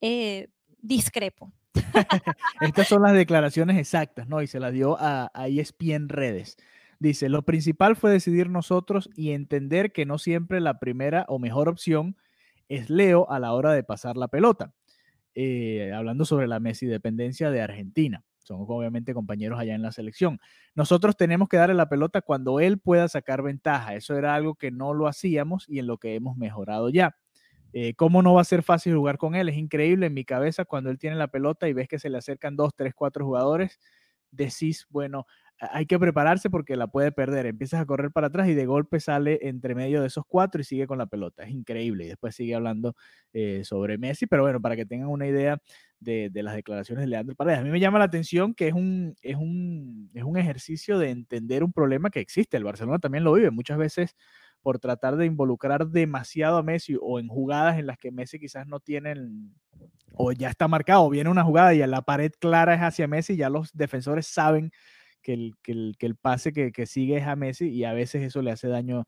eh, 0.00 0.46
discrepo. 0.78 1.52
Estas 2.60 2.86
son 2.86 3.02
las 3.02 3.14
declaraciones 3.14 3.76
exactas, 3.76 4.28
¿no? 4.28 4.40
Y 4.40 4.46
se 4.46 4.60
las 4.60 4.72
dio 4.72 4.96
a, 5.00 5.32
a 5.34 5.48
ESPN 5.48 6.08
Redes. 6.08 6.56
Dice, 7.00 7.30
lo 7.30 7.42
principal 7.42 7.96
fue 7.96 8.10
decidir 8.10 8.50
nosotros 8.50 9.08
y 9.16 9.30
entender 9.30 9.90
que 9.90 10.04
no 10.04 10.18
siempre 10.18 10.60
la 10.60 10.78
primera 10.78 11.24
o 11.28 11.38
mejor 11.38 11.70
opción 11.70 12.16
es 12.68 12.90
Leo 12.90 13.30
a 13.30 13.38
la 13.40 13.54
hora 13.54 13.72
de 13.72 13.82
pasar 13.82 14.18
la 14.18 14.28
pelota. 14.28 14.74
Eh, 15.34 15.92
hablando 15.94 16.26
sobre 16.26 16.46
la 16.46 16.60
Messi 16.60 16.86
dependencia 16.86 17.50
de 17.50 17.62
Argentina. 17.62 18.22
Somos 18.38 18.66
obviamente 18.68 19.14
compañeros 19.14 19.58
allá 19.58 19.74
en 19.74 19.82
la 19.82 19.92
selección. 19.92 20.40
Nosotros 20.74 21.16
tenemos 21.16 21.48
que 21.48 21.56
darle 21.56 21.74
la 21.74 21.88
pelota 21.88 22.20
cuando 22.20 22.60
él 22.60 22.78
pueda 22.78 23.08
sacar 23.08 23.42
ventaja. 23.42 23.94
Eso 23.94 24.16
era 24.16 24.34
algo 24.34 24.56
que 24.56 24.70
no 24.70 24.92
lo 24.92 25.06
hacíamos 25.06 25.66
y 25.68 25.78
en 25.78 25.86
lo 25.86 25.96
que 25.98 26.16
hemos 26.16 26.36
mejorado 26.36 26.90
ya. 26.90 27.16
Eh, 27.72 27.94
¿Cómo 27.94 28.22
no 28.22 28.34
va 28.34 28.42
a 28.42 28.44
ser 28.44 28.62
fácil 28.62 28.94
jugar 28.96 29.16
con 29.16 29.34
él? 29.36 29.48
Es 29.48 29.56
increíble 29.56 30.06
en 30.06 30.14
mi 30.14 30.24
cabeza 30.24 30.66
cuando 30.66 30.90
él 30.90 30.98
tiene 30.98 31.16
la 31.16 31.28
pelota 31.28 31.68
y 31.68 31.72
ves 31.72 31.88
que 31.88 31.98
se 31.98 32.10
le 32.10 32.18
acercan 32.18 32.56
dos, 32.56 32.74
tres, 32.74 32.92
cuatro 32.94 33.24
jugadores. 33.24 33.78
Decís, 34.32 34.86
bueno, 34.90 35.26
hay 35.60 35.86
que 35.86 35.98
prepararse 35.98 36.48
porque 36.48 36.76
la 36.76 36.86
puede 36.86 37.12
perder. 37.12 37.46
Empiezas 37.46 37.80
a 37.80 37.86
correr 37.86 38.10
para 38.10 38.28
atrás 38.28 38.48
y 38.48 38.54
de 38.54 38.66
golpe 38.66 38.98
sale 38.98 39.38
entre 39.42 39.74
medio 39.74 40.00
de 40.00 40.06
esos 40.06 40.24
cuatro 40.26 40.60
y 40.60 40.64
sigue 40.64 40.86
con 40.86 40.98
la 40.98 41.06
pelota. 41.06 41.42
Es 41.44 41.50
increíble. 41.50 42.04
Y 42.04 42.08
después 42.08 42.34
sigue 42.34 42.54
hablando 42.54 42.96
eh, 43.32 43.62
sobre 43.64 43.98
Messi. 43.98 44.26
Pero 44.26 44.42
bueno, 44.42 44.60
para 44.60 44.76
que 44.76 44.86
tengan 44.86 45.08
una 45.08 45.26
idea 45.26 45.60
de, 46.00 46.30
las 46.34 46.54
declaraciones 46.54 47.02
de 47.02 47.08
Leandro 47.08 47.36
Paredes. 47.36 47.60
A 47.60 47.62
mí 47.62 47.70
me 47.70 47.80
llama 47.80 47.98
la 47.98 48.06
atención 48.06 48.54
que 48.54 48.68
es 48.68 48.74
un, 48.74 49.14
es, 49.20 49.36
un, 49.36 50.10
es 50.14 50.24
un 50.24 50.38
ejercicio 50.38 50.98
de 50.98 51.10
entender 51.10 51.62
un 51.62 51.72
problema 51.72 52.10
que 52.10 52.20
existe. 52.20 52.56
El 52.56 52.64
Barcelona 52.64 52.98
también 52.98 53.24
lo 53.24 53.34
vive. 53.34 53.50
Muchas 53.50 53.76
veces 53.76 54.16
por 54.62 54.78
tratar 54.78 55.16
de 55.16 55.26
involucrar 55.26 55.88
demasiado 55.88 56.58
a 56.58 56.62
Messi 56.62 56.96
o 57.00 57.18
en 57.18 57.28
jugadas 57.28 57.78
en 57.78 57.86
las 57.86 57.98
que 57.98 58.10
Messi 58.10 58.38
quizás 58.38 58.66
no 58.66 58.80
tienen 58.80 59.54
o 60.14 60.32
ya 60.32 60.50
está 60.50 60.68
marcado, 60.68 61.08
viene 61.08 61.30
una 61.30 61.44
jugada 61.44 61.72
y 61.72 61.78
la 61.86 62.02
pared 62.02 62.32
clara 62.38 62.74
es 62.74 62.80
hacia 62.80 63.08
Messi, 63.08 63.36
ya 63.36 63.48
los 63.48 63.72
defensores 63.72 64.26
saben 64.26 64.70
que 65.22 65.32
el, 65.32 65.54
que 65.62 65.72
el, 65.72 65.94
que 65.98 66.06
el 66.06 66.16
pase 66.16 66.52
que, 66.52 66.72
que, 66.72 66.86
sigue 66.86 67.16
es 67.18 67.26
a 67.26 67.36
Messi 67.36 67.68
y 67.68 67.84
a 67.84 67.92
veces 67.92 68.22
eso 68.22 68.42
le 68.42 68.50
hace 68.50 68.68
daño 68.68 69.06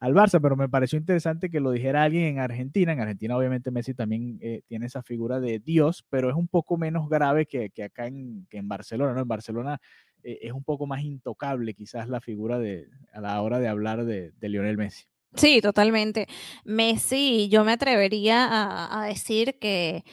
al 0.00 0.12
Barça, 0.12 0.40
pero 0.40 0.56
me 0.56 0.68
pareció 0.68 0.98
interesante 0.98 1.50
que 1.50 1.60
lo 1.60 1.70
dijera 1.70 2.02
alguien 2.02 2.24
en 2.24 2.38
Argentina. 2.38 2.92
En 2.92 3.00
Argentina 3.00 3.36
obviamente 3.36 3.70
Messi 3.70 3.94
también 3.94 4.38
eh, 4.42 4.62
tiene 4.66 4.86
esa 4.86 5.02
figura 5.02 5.40
de 5.40 5.60
Dios, 5.60 6.04
pero 6.10 6.28
es 6.28 6.36
un 6.36 6.48
poco 6.48 6.76
menos 6.76 7.08
grave 7.08 7.46
que, 7.46 7.70
que 7.70 7.84
acá 7.84 8.06
en, 8.06 8.46
que 8.50 8.58
en 8.58 8.68
Barcelona. 8.68 9.14
¿no? 9.14 9.20
En 9.22 9.28
Barcelona 9.28 9.80
eh, 10.22 10.40
es 10.42 10.52
un 10.52 10.64
poco 10.64 10.86
más 10.86 11.02
intocable 11.02 11.74
quizás 11.74 12.08
la 12.08 12.20
figura 12.20 12.58
de, 12.58 12.88
a 13.12 13.20
la 13.20 13.40
hora 13.40 13.58
de 13.58 13.68
hablar 13.68 14.04
de, 14.04 14.32
Lionel 14.40 14.76
Messi. 14.76 15.04
Sí, 15.36 15.60
totalmente. 15.60 16.26
Messi, 16.64 17.48
yo 17.48 17.64
me 17.64 17.72
atrevería 17.72 18.46
a 18.50 19.06
decir 19.06 19.58
que 19.58 20.04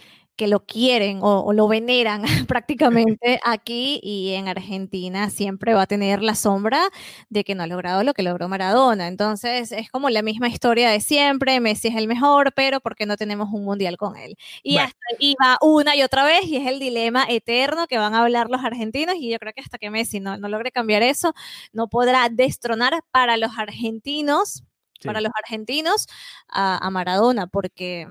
que 0.41 0.47
lo 0.47 0.65
quieren 0.65 1.19
o, 1.21 1.41
o, 1.41 1.53
lo 1.53 1.67
veneran 1.67 2.23
prácticamente 2.47 3.39
aquí 3.45 3.99
y 4.01 4.31
en 4.33 4.47
Argentina 4.47 5.29
siempre 5.29 5.75
va 5.75 5.83
a 5.83 5.85
tener 5.85 6.23
la 6.23 6.33
sombra 6.33 6.81
de 7.29 7.43
que 7.43 7.53
no 7.53 7.61
ha 7.61 7.67
logrado 7.67 8.03
lo 8.03 8.15
que 8.15 8.23
logró 8.23 8.49
Maradona. 8.49 9.07
Entonces 9.07 9.71
es 9.71 9.91
como 9.91 10.09
la 10.09 10.23
misma 10.23 10.47
historia 10.47 10.89
de 10.89 10.99
siempre, 10.99 11.59
Messi 11.59 11.89
es 11.89 11.95
el 11.95 12.07
mejor, 12.07 12.53
pero 12.55 12.79
¿por 12.79 12.95
qué 12.95 13.05
no 13.05 13.17
tenemos 13.17 13.49
un 13.53 13.65
mundial 13.65 13.97
con 13.97 14.17
él? 14.17 14.35
Y, 14.63 14.73
bueno. 14.77 14.87
hasta, 14.87 15.15
y 15.19 15.35
va 15.39 15.59
una 15.61 15.95
y 15.95 16.01
otra 16.01 16.23
vez 16.23 16.43
y 16.45 16.57
es 16.57 16.65
el 16.65 16.79
dilema 16.79 17.23
eterno 17.29 17.85
que 17.85 17.99
van 17.99 18.15
a 18.15 18.23
hablar 18.23 18.49
los 18.49 18.63
argentinos 18.63 19.17
y 19.17 19.29
yo 19.29 19.37
creo 19.37 19.53
que 19.53 19.61
hasta 19.61 19.77
que 19.77 19.91
Messi 19.91 20.19
no, 20.19 20.37
no 20.37 20.49
logre 20.49 20.71
cambiar 20.71 21.03
eso, 21.03 21.35
no 21.71 21.87
podrá 21.87 22.29
destronar 22.29 22.99
para 23.11 23.37
los 23.37 23.51
argentinos, 23.59 24.63
sí. 24.99 25.05
para 25.07 25.21
los 25.21 25.31
argentinos 25.35 26.07
a, 26.47 26.83
a 26.83 26.89
Maradona, 26.89 27.45
porque 27.45 28.07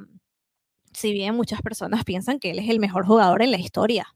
si 0.92 1.12
bien 1.12 1.35
muchas 1.35 1.62
personas 1.62 2.05
piensan 2.05 2.38
que 2.38 2.50
él 2.50 2.59
es 2.59 2.68
el 2.68 2.81
mejor 2.81 3.07
jugador 3.07 3.42
en 3.42 3.50
la 3.50 3.59
historia. 3.59 4.07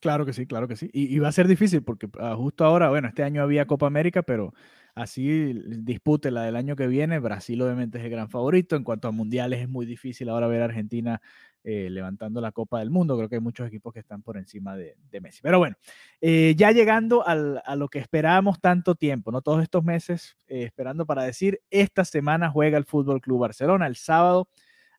Claro 0.00 0.24
que 0.24 0.32
sí, 0.32 0.46
claro 0.46 0.66
que 0.66 0.76
sí. 0.76 0.88
Y, 0.94 1.18
va 1.18 1.28
a 1.28 1.32
ser 1.32 1.46
difícil 1.46 1.82
porque 1.82 2.06
uh, 2.06 2.34
justo 2.36 2.64
ahora, 2.64 2.88
bueno, 2.88 3.08
este 3.08 3.22
año 3.22 3.42
había 3.42 3.66
Copa 3.66 3.86
América, 3.86 4.22
pero 4.22 4.54
así 4.94 5.52
dispute 5.52 6.30
la 6.30 6.42
del 6.42 6.56
año 6.56 6.74
que 6.74 6.86
viene. 6.86 7.18
Brasil 7.18 7.60
obviamente 7.60 7.98
es 7.98 8.04
el 8.04 8.10
gran 8.10 8.30
favorito. 8.30 8.76
En 8.76 8.84
cuanto 8.84 9.08
a 9.08 9.10
mundiales 9.10 9.60
es 9.60 9.68
muy 9.68 9.84
difícil 9.84 10.30
ahora 10.30 10.46
ver 10.46 10.62
a 10.62 10.66
Argentina 10.66 11.20
eh, 11.62 11.90
levantando 11.90 12.40
la 12.40 12.50
Copa 12.50 12.78
del 12.78 12.88
Mundo. 12.88 13.14
Creo 13.18 13.28
que 13.28 13.34
hay 13.34 13.42
muchos 13.42 13.68
equipos 13.68 13.92
que 13.92 14.00
están 14.00 14.22
por 14.22 14.38
encima 14.38 14.74
de, 14.74 14.96
de 15.10 15.20
Messi. 15.20 15.40
Pero 15.42 15.58
bueno, 15.58 15.76
eh, 16.22 16.54
ya 16.56 16.72
llegando 16.72 17.26
al, 17.26 17.62
a 17.66 17.76
lo 17.76 17.88
que 17.88 17.98
esperábamos 17.98 18.58
tanto 18.58 18.94
tiempo, 18.94 19.30
¿no? 19.30 19.42
Todos 19.42 19.62
estos 19.62 19.84
meses 19.84 20.38
eh, 20.48 20.62
esperando 20.62 21.04
para 21.04 21.24
decir, 21.24 21.60
esta 21.68 22.06
semana 22.06 22.48
juega 22.48 22.78
el 22.78 22.86
Fútbol 22.86 23.20
Club 23.20 23.40
Barcelona 23.40 23.86
el 23.86 23.96
sábado 23.96 24.48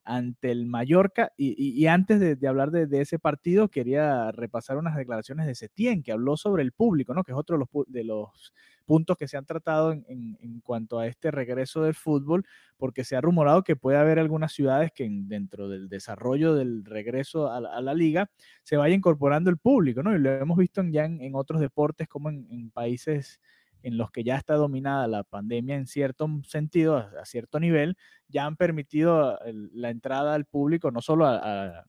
ante 0.04 0.50
el 0.50 0.66
Mallorca. 0.66 1.32
Y, 1.36 1.86
antes 1.86 2.20
de, 2.20 2.48
hablar 2.48 2.70
de, 2.70 3.00
ese 3.00 3.18
partido, 3.18 3.68
quería 3.68 4.32
repasar 4.32 4.76
unas 4.76 4.96
declaraciones 4.96 5.46
de 5.46 5.54
Setién, 5.54 6.02
que 6.02 6.12
habló 6.12 6.36
sobre 6.36 6.62
el 6.62 6.72
público, 6.72 7.14
¿no? 7.14 7.24
que 7.24 7.32
es 7.32 7.38
otro 7.38 7.58
de 7.86 8.04
los, 8.04 8.52
puntos 8.84 9.16
que 9.16 9.28
se 9.28 9.36
han 9.36 9.46
tratado 9.46 9.92
en, 9.92 10.60
cuanto 10.64 10.98
a 10.98 11.06
este 11.06 11.30
regreso 11.30 11.82
del 11.82 11.94
fútbol, 11.94 12.44
porque 12.76 13.04
se 13.04 13.16
ha 13.16 13.20
rumorado 13.20 13.62
que 13.62 13.76
puede 13.76 13.96
haber 13.96 14.18
algunas 14.18 14.52
ciudades 14.52 14.90
que 14.92 15.08
dentro 15.08 15.68
del 15.68 15.88
desarrollo 15.88 16.54
del 16.54 16.84
regreso 16.84 17.50
a, 17.50 17.60
la 17.60 17.94
liga 17.94 18.30
se 18.62 18.76
vaya 18.76 18.94
incorporando 18.94 19.50
el 19.50 19.56
público, 19.56 20.02
¿no? 20.02 20.14
Y 20.14 20.18
lo 20.18 20.30
hemos 20.32 20.58
visto 20.58 20.82
ya 20.82 21.04
en, 21.04 21.34
otros 21.34 21.60
deportes 21.60 22.08
como 22.08 22.28
en 22.30 22.70
países 22.70 23.40
en 23.82 23.98
los 23.98 24.10
que 24.10 24.24
ya 24.24 24.36
está 24.36 24.54
dominada 24.54 25.06
la 25.06 25.24
pandemia 25.24 25.76
en 25.76 25.86
cierto 25.86 26.28
sentido, 26.44 26.96
a, 26.96 27.24
cierto 27.24 27.60
nivel, 27.60 27.96
ya 28.28 28.46
han 28.46 28.56
permitido 28.56 29.38
la 29.72 29.90
entrada 29.90 30.34
al 30.34 30.44
público 30.44 30.90
no 30.90 31.00
solo 31.00 31.26
a, 31.26 31.84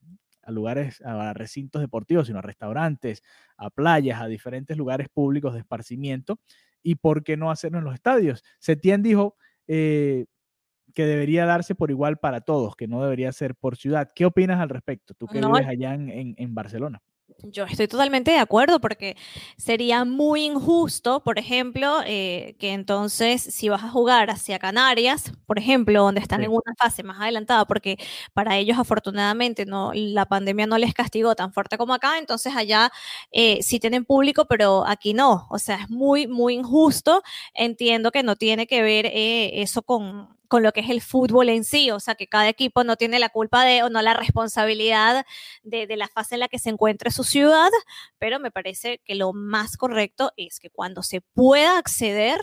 lugares, 0.48 1.00
a 1.02 1.32
recintos 1.32 1.80
deportivos, 1.80 2.26
sino 2.26 2.40
a 2.40 2.42
restaurantes, 2.42 3.22
a 3.56 3.70
playas, 3.70 4.20
a 4.20 4.26
diferentes 4.26 4.76
lugares 4.76 5.08
públicos 5.08 5.54
de 5.54 5.60
esparcimiento. 5.60 6.38
¿Y 6.82 6.96
por 6.96 7.24
qué 7.24 7.36
no 7.36 7.50
hacerlo 7.50 7.78
en 7.78 7.84
los 7.84 7.94
estadios? 7.94 8.44
Setién 8.58 9.02
dijo 9.02 9.36
eh, 9.66 10.26
que 10.92 11.06
debería 11.06 11.46
darse 11.46 11.74
por 11.74 11.90
igual 11.90 12.18
para 12.18 12.42
todos, 12.42 12.76
que 12.76 12.86
no 12.86 13.02
debería 13.02 13.32
ser 13.32 13.54
por 13.54 13.76
ciudad. 13.76 14.10
¿Qué 14.14 14.26
opinas 14.26 14.60
al 14.60 14.68
respecto? 14.68 15.14
Tú 15.14 15.26
que 15.26 15.40
vives 15.40 15.66
allá 15.66 15.94
en 15.94 16.54
Barcelona. 16.54 17.02
Yo 17.42 17.64
estoy 17.64 17.88
totalmente 17.88 18.30
de 18.30 18.38
acuerdo 18.38 18.80
porque 18.80 19.16
sería 19.58 20.04
muy 20.04 20.44
injusto, 20.44 21.22
por 21.22 21.38
ejemplo, 21.38 21.98
eh, 22.06 22.56
que 22.58 22.72
entonces 22.72 23.42
si 23.42 23.68
vas 23.68 23.82
a 23.84 23.90
jugar 23.90 24.30
hacia 24.30 24.58
Canarias, 24.58 25.30
por 25.46 25.58
ejemplo, 25.58 26.02
donde 26.04 26.20
están 26.20 26.42
en 26.42 26.50
una 26.50 26.74
fase 26.78 27.02
más 27.02 27.20
adelantada, 27.20 27.66
porque 27.66 27.98
para 28.32 28.56
ellos 28.56 28.78
afortunadamente 28.78 29.66
no, 29.66 29.90
la 29.94 30.24
pandemia 30.26 30.66
no 30.66 30.78
les 30.78 30.94
castigó 30.94 31.34
tan 31.34 31.52
fuerte 31.52 31.76
como 31.76 31.92
acá, 31.92 32.18
entonces 32.18 32.54
allá 32.56 32.90
eh, 33.30 33.62
sí 33.62 33.78
tienen 33.78 34.04
público, 34.06 34.46
pero 34.46 34.86
aquí 34.86 35.12
no. 35.12 35.46
O 35.50 35.58
sea, 35.58 35.76
es 35.82 35.90
muy, 35.90 36.26
muy 36.26 36.54
injusto. 36.54 37.22
Entiendo 37.54 38.10
que 38.10 38.22
no 38.22 38.36
tiene 38.36 38.66
que 38.66 38.82
ver 38.82 39.06
eh, 39.06 39.60
eso 39.62 39.82
con, 39.82 40.28
con 40.54 40.62
lo 40.62 40.70
que 40.70 40.82
es 40.82 40.90
el 40.90 41.02
fútbol 41.02 41.48
en 41.48 41.64
sí, 41.64 41.90
o 41.90 41.98
sea, 41.98 42.14
que 42.14 42.28
cada 42.28 42.48
equipo 42.48 42.84
no 42.84 42.94
tiene 42.94 43.18
la 43.18 43.28
culpa 43.28 43.64
de 43.64 43.82
o 43.82 43.90
no 43.90 44.00
la 44.02 44.14
responsabilidad 44.14 45.26
de, 45.64 45.88
la 45.96 46.06
fase 46.06 46.36
en 46.36 46.38
la 46.42 46.46
que 46.46 46.60
se 46.60 46.70
encuentre 46.70 47.10
su 47.10 47.24
ciudad, 47.24 47.70
pero 48.20 48.38
me 48.38 48.52
parece 48.52 49.00
que 49.04 49.16
lo 49.16 49.32
más 49.32 49.76
correcto 49.76 50.30
es 50.36 50.60
que 50.60 50.70
cuando 50.70 51.02
se 51.02 51.22
pueda 51.22 51.76
acceder, 51.76 52.38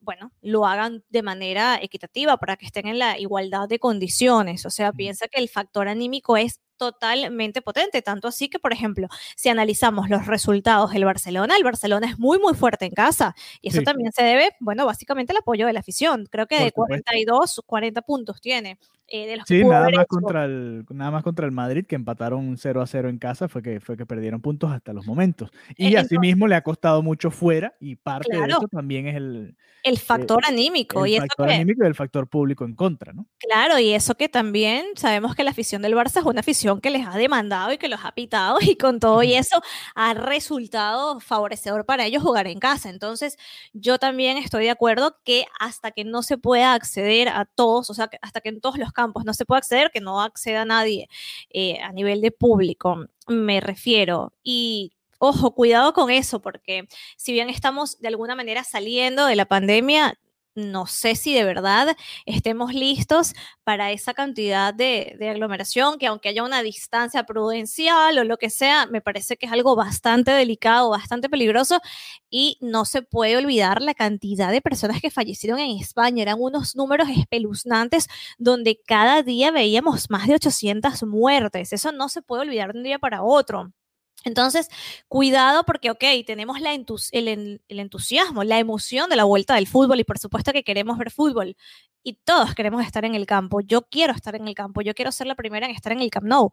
bueno, 0.00 0.32
lo 0.40 0.64
hagan 0.64 1.04
de 1.10 1.22
manera 1.22 1.78
equitativa 1.82 2.38
para 2.38 2.56
que 2.56 2.64
estén 2.64 2.86
en 2.86 2.98
la 2.98 3.18
igualdad 3.18 3.68
de 3.68 3.78
condiciones. 3.78 4.64
O 4.64 4.70
sea, 4.70 4.90
piensa 4.90 5.28
que 5.28 5.38
el 5.38 5.50
factor 5.50 5.88
anímico 5.88 6.38
es 6.38 6.58
totalmente 6.82 7.62
potente, 7.62 8.02
tanto 8.02 8.26
así 8.26 8.48
que, 8.48 8.58
por 8.58 8.72
ejemplo, 8.72 9.06
si 9.36 9.48
analizamos 9.48 10.10
los 10.10 10.26
resultados 10.26 10.90
del 10.90 11.04
Barcelona, 11.04 11.56
el 11.56 11.62
Barcelona 11.62 12.08
es 12.08 12.18
muy, 12.18 12.40
muy 12.40 12.54
fuerte 12.54 12.86
en 12.86 12.90
casa 12.90 13.36
y 13.60 13.68
eso 13.68 13.82
también 13.82 14.10
se 14.10 14.24
debe, 14.24 14.50
bueno, 14.58 14.84
básicamente 14.84 15.32
al 15.32 15.36
apoyo 15.36 15.64
de 15.64 15.74
la 15.74 15.78
afición. 15.78 16.26
Creo 16.28 16.48
que 16.48 16.58
de 16.58 16.72
42, 16.72 17.62
40 17.64 18.02
puntos 18.02 18.40
tiene. 18.40 18.78
Eh, 19.14 19.36
sí, 19.46 19.62
nada 19.62 19.90
más, 19.90 20.06
contra 20.06 20.46
el, 20.46 20.86
nada 20.88 21.10
más 21.10 21.22
contra 21.22 21.44
el 21.44 21.52
Madrid, 21.52 21.84
que 21.86 21.96
empataron 21.96 22.56
0 22.56 22.80
a 22.80 22.86
0 22.86 23.10
en 23.10 23.18
casa, 23.18 23.46
fue 23.46 23.62
que, 23.62 23.78
fue 23.78 23.94
que 23.94 24.06
perdieron 24.06 24.40
puntos 24.40 24.72
hasta 24.72 24.94
los 24.94 25.06
momentos. 25.06 25.50
Y 25.76 25.96
asimismo 25.96 26.48
le 26.48 26.54
ha 26.54 26.62
costado 26.62 27.02
mucho 27.02 27.30
fuera, 27.30 27.74
y 27.78 27.96
parte 27.96 28.34
de 28.34 28.46
eso 28.46 28.66
también 28.70 29.06
es 29.08 29.16
el... 29.16 29.54
El 29.84 29.98
factor 29.98 30.42
anímico. 30.46 31.04
El 31.04 31.18
factor 31.18 31.50
anímico 31.50 31.84
y 31.84 31.88
el 31.88 31.94
factor 31.94 32.26
público 32.26 32.64
en 32.64 32.74
contra, 32.74 33.12
¿no? 33.12 33.26
Claro, 33.38 33.78
y 33.78 33.92
eso 33.92 34.14
que 34.14 34.28
también 34.28 34.86
sabemos 34.94 35.34
que 35.34 35.44
la 35.44 35.50
afición 35.50 35.82
del 35.82 35.94
Barça 35.94 36.20
es 36.20 36.24
una 36.24 36.40
afición 36.40 36.71
que 36.80 36.90
les 36.90 37.06
ha 37.06 37.16
demandado 37.16 37.72
y 37.72 37.78
que 37.78 37.88
los 37.88 38.00
ha 38.04 38.12
pitado, 38.12 38.58
y 38.60 38.76
con 38.76 39.00
todo 39.00 39.22
y 39.22 39.34
eso 39.34 39.62
ha 39.94 40.14
resultado 40.14 41.20
favorecedor 41.20 41.84
para 41.84 42.06
ellos 42.06 42.22
jugar 42.22 42.46
en 42.46 42.58
casa. 42.58 42.90
Entonces, 42.90 43.36
yo 43.72 43.98
también 43.98 44.38
estoy 44.38 44.64
de 44.64 44.70
acuerdo 44.70 45.16
que 45.24 45.46
hasta 45.60 45.90
que 45.92 46.04
no 46.04 46.22
se 46.22 46.38
pueda 46.38 46.74
acceder 46.74 47.28
a 47.28 47.44
todos, 47.44 47.90
o 47.90 47.94
sea, 47.94 48.10
hasta 48.22 48.40
que 48.40 48.48
en 48.50 48.60
todos 48.60 48.78
los 48.78 48.92
campos 48.92 49.24
no 49.24 49.34
se 49.34 49.44
puede 49.44 49.58
acceder, 49.58 49.90
que 49.90 50.00
no 50.00 50.20
acceda 50.22 50.64
nadie 50.64 51.08
eh, 51.50 51.80
a 51.80 51.92
nivel 51.92 52.20
de 52.20 52.30
público, 52.30 53.06
me 53.28 53.60
refiero. 53.60 54.32
Y 54.42 54.92
ojo, 55.18 55.54
cuidado 55.54 55.92
con 55.92 56.10
eso, 56.10 56.40
porque 56.42 56.88
si 57.16 57.32
bien 57.32 57.48
estamos 57.48 58.00
de 58.00 58.08
alguna 58.08 58.34
manera 58.34 58.64
saliendo 58.64 59.26
de 59.26 59.36
la 59.36 59.46
pandemia, 59.46 60.18
no 60.54 60.86
sé 60.86 61.14
si 61.14 61.34
de 61.34 61.44
verdad 61.44 61.96
estemos 62.26 62.74
listos 62.74 63.32
para 63.64 63.92
esa 63.92 64.14
cantidad 64.14 64.74
de, 64.74 65.16
aglomeración, 65.30 65.98
que 65.98 66.06
aunque 66.06 66.28
haya 66.28 66.42
una 66.42 66.62
distancia 66.62 67.24
prudencial 67.24 68.18
o 68.18 68.24
lo 68.24 68.36
que 68.36 68.50
sea, 68.50 68.86
me 68.86 69.00
parece 69.00 69.36
que 69.36 69.46
es 69.46 69.52
algo 69.52 69.76
bastante 69.76 70.30
delicado, 70.32 70.90
bastante 70.90 71.28
peligroso 71.28 71.80
y 72.30 72.58
no 72.60 72.84
se 72.84 73.02
puede 73.02 73.36
olvidar 73.36 73.82
la 73.82 73.94
cantidad 73.94 74.50
de 74.50 74.60
personas 74.60 75.00
que 75.00 75.10
fallecieron 75.10 75.58
en 75.58 75.78
España. 75.78 76.22
Eran 76.22 76.36
unos 76.40 76.76
números 76.76 77.08
espeluznantes 77.08 78.08
donde 78.38 78.80
cada 78.86 79.22
día 79.22 79.50
veíamos 79.50 80.10
más 80.10 80.26
de 80.26 80.34
800 80.34 81.02
muertes. 81.04 81.72
Eso 81.72 81.92
no 81.92 82.08
se 82.08 82.22
puede 82.22 82.42
olvidar 82.42 82.72
de 82.72 82.78
un 82.78 82.84
día 82.84 82.98
para 82.98 83.22
otro. 83.22 83.72
Entonces, 84.24 84.68
cuidado 85.08 85.64
porque, 85.64 85.90
ok, 85.90 86.04
tenemos 86.26 86.60
la 86.60 86.72
el, 86.72 87.60
entusiasmo, 87.68 88.44
la 88.44 88.58
emoción 88.58 89.10
de 89.10 89.16
la 89.16 89.24
vuelta 89.24 89.54
del 89.54 89.66
fútbol 89.66 90.00
y 90.00 90.04
por 90.04 90.18
supuesto 90.18 90.52
que 90.52 90.64
queremos 90.64 90.98
ver 90.98 91.10
fútbol 91.10 91.56
y 92.02 92.14
todos 92.24 92.54
queremos 92.54 92.84
estar 92.84 93.04
en 93.04 93.14
el 93.14 93.26
campo. 93.26 93.60
Yo 93.60 93.82
quiero 93.82 94.12
estar 94.12 94.34
en 94.34 94.48
el 94.48 94.54
campo, 94.54 94.80
yo 94.82 94.94
quiero 94.94 95.12
ser 95.12 95.26
la 95.26 95.34
primera 95.34 95.66
en 95.66 95.72
estar 95.74 95.92
en 95.92 96.00
el 96.00 96.10
Camp 96.10 96.26
Nou. 96.26 96.52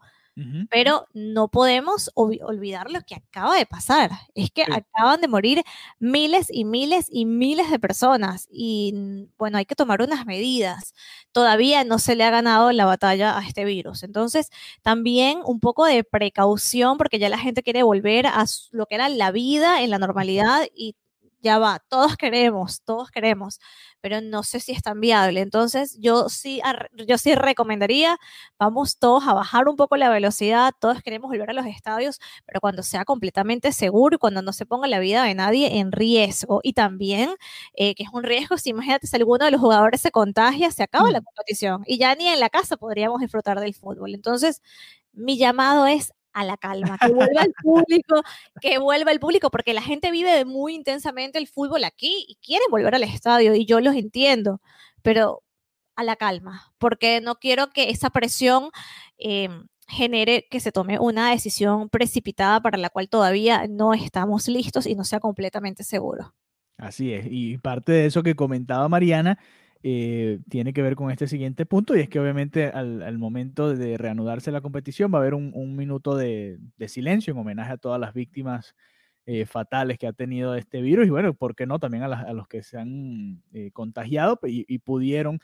Pero 0.70 1.08
no 1.14 1.48
podemos 1.50 2.12
olvidar 2.16 2.92
lo 2.92 3.02
que 3.02 3.16
acaba 3.16 3.56
de 3.58 3.66
pasar. 3.66 4.12
Es 4.36 4.52
que 4.52 4.64
acaban 4.64 5.22
de 5.22 5.28
morir 5.28 5.64
miles 6.00 6.48
y 6.52 6.66
miles 6.66 7.08
y 7.10 7.26
miles 7.26 7.72
de 7.72 7.80
personas. 7.80 8.48
Y 8.52 9.28
bueno, 9.38 9.58
hay 9.58 9.66
que 9.66 9.76
tomar 9.76 10.02
unas 10.02 10.26
medidas. 10.26 10.94
Todavía 11.32 11.84
no 11.84 12.00
se 12.00 12.16
le 12.16 12.24
ha 12.24 12.30
ganado 12.30 12.72
la 12.72 12.86
batalla 12.86 13.38
a 13.38 13.42
este 13.46 13.66
virus. 13.66 14.04
Entonces, 14.04 14.50
también 14.82 15.40
un 15.46 15.60
poco 15.60 15.86
de 15.86 16.04
precaución 16.04 16.98
porque 16.98 17.20
ya 17.20 17.30
la 17.30 17.38
gente 17.40 17.64
quiere 17.64 17.84
volver 17.84 18.28
a 18.28 18.46
lo 18.72 18.86
que 18.86 18.96
era 18.96 19.10
la 19.10 19.32
vida 19.32 19.82
en 19.82 19.90
la 19.90 20.00
normalidad 20.00 20.68
y 20.76 20.96
ya 21.42 21.60
va, 21.60 21.80
todos 21.90 22.18
queremos, 22.18 22.82
todos 22.84 23.12
queremos, 23.12 23.60
pero 24.02 24.22
no 24.22 24.44
sé 24.44 24.60
si 24.60 24.72
es 24.72 24.82
tan 24.82 25.00
viable. 25.02 25.42
Entonces, 25.42 25.98
yo 26.00 26.30
sí, 26.30 26.62
yo 27.08 27.18
sí 27.18 27.36
recomendaría, 27.36 28.18
vamos 28.58 28.98
todos 28.98 29.28
a 29.28 29.34
bajar 29.34 29.68
un 29.68 29.76
poco 29.76 29.98
la 29.98 30.10
velocidad, 30.10 30.74
todos 30.80 31.02
queremos 31.02 31.30
volver 31.30 31.50
a 31.50 31.54
los 31.54 31.66
estadios, 31.66 32.20
pero 32.46 32.62
cuando 32.62 32.84
sea 32.84 33.06
completamente 33.06 33.72
seguro 33.72 34.20
cuando 34.20 34.42
no 34.42 34.54
se 34.54 34.66
ponga 34.66 34.88
la 34.88 35.00
vida 35.00 35.24
de 35.24 35.36
nadie 35.36 35.80
en 35.80 35.92
riesgo. 35.92 36.60
Y 36.64 36.74
también, 36.74 37.30
eh, 37.74 37.96
que 37.96 38.04
es 38.04 38.10
un 38.14 38.24
riesgo, 38.24 38.58
si 38.58 38.70
imagínate 38.72 39.08
si 39.08 39.16
alguno 39.16 39.46
de 39.46 39.52
los 39.52 39.62
jugadores 39.62 40.02
se 40.02 40.12
contagia, 40.12 40.72
se 40.72 40.84
acaba 40.84 41.12
la 41.12 41.22
mm. 41.22 41.24
competición 41.24 41.84
y 41.86 41.98
ya 41.98 42.16
ni 42.16 42.28
en 42.28 42.40
la 42.40 42.50
casa 42.50 42.78
podríamos 42.78 43.22
disfrutar 43.22 43.60
del 43.60 43.74
fútbol. 43.74 44.14
Entonces, 44.14 44.62
mi 45.14 45.38
llamado 45.38 45.88
es 45.88 46.14
a 46.34 46.44
la 46.44 46.58
calma, 46.58 46.98
que 46.98 47.12
vuelva 47.12 47.44
el 47.44 47.54
público, 47.62 48.22
que 48.62 48.78
vuelva 48.78 49.12
el 49.12 49.20
público, 49.20 49.50
porque 49.50 49.74
la 49.74 49.82
gente 49.82 50.12
vive 50.12 50.46
muy 50.46 50.76
intensamente 50.76 51.40
el 51.40 51.48
fútbol 51.48 51.84
aquí 51.84 52.26
y 52.28 52.36
quiere 52.36 52.64
volver 52.70 52.96
al 52.96 53.04
estadio 53.04 53.56
y 53.56 53.66
yo 53.66 53.80
los 53.80 53.96
entiendo, 53.96 54.62
pero 55.02 55.44
a 55.96 56.04
la 56.04 56.16
calma, 56.16 56.74
porque 56.78 57.20
no 57.22 57.36
quiero 57.36 57.72
que 57.72 57.90
esa 57.90 58.10
presión 58.10 58.70
em, 59.18 59.68
genere 59.88 60.48
que 60.50 60.60
se 60.60 60.72
tome 60.72 61.00
una 61.00 61.32
decisión 61.32 61.90
precipitada 61.90 62.62
para 62.62 62.78
la 62.78 62.90
cual 62.90 63.10
todavía 63.10 63.68
no 63.68 63.94
estamos 63.94 64.48
listos 64.48 64.86
y 64.86 64.96
no 64.96 65.04
sea 65.04 65.20
completamente 65.20 65.84
seguro. 65.84 66.34
Así 66.78 67.12
es, 67.12 67.26
y 67.30 67.58
parte 67.58 67.92
de 67.92 68.06
eso 68.06 68.24
que 68.24 68.36
comentaba 68.36 68.88
Mariana 68.88 69.38
eh, 69.82 70.40
tiene 70.50 70.74
que 70.74 70.82
ver 70.82 70.96
con 70.96 71.10
este 71.10 71.28
siguiente 71.28 71.66
punto 71.66 71.96
y 71.96 72.02
es 72.02 72.10
que 72.10 72.20
obviamente 72.20 72.66
al, 72.66 73.18
momento 73.18 73.74
de 73.74 73.98
reanudarse 73.98 74.52
la 74.52 74.60
competición 74.60 75.10
va 75.14 75.20
a 75.20 75.22
haber 75.22 75.34
un, 75.34 75.76
minuto 75.78 76.18
de, 76.18 76.60
silencio 76.88 77.32
en 77.32 77.40
homenaje 77.40 77.72
a 77.72 77.78
todas 77.78 78.00
las 78.00 78.14
víctimas 78.14 78.76
eh, 79.26 79.46
fatales 79.46 79.98
que 79.98 80.08
ha 80.08 80.12
tenido 80.12 80.56
este 80.56 80.82
virus 80.82 81.08
y 81.08 81.12
bueno, 81.12 81.34
¿por 81.34 81.56
qué 81.56 81.66
no? 81.66 81.80
También 81.80 82.04
a, 82.04 82.34
los 82.34 82.48
que 82.50 82.62
se 82.62 82.78
han 82.78 83.42
eh, 83.54 83.72
contagiado 83.72 84.38
y, 84.44 84.80
pudieron 84.80 85.40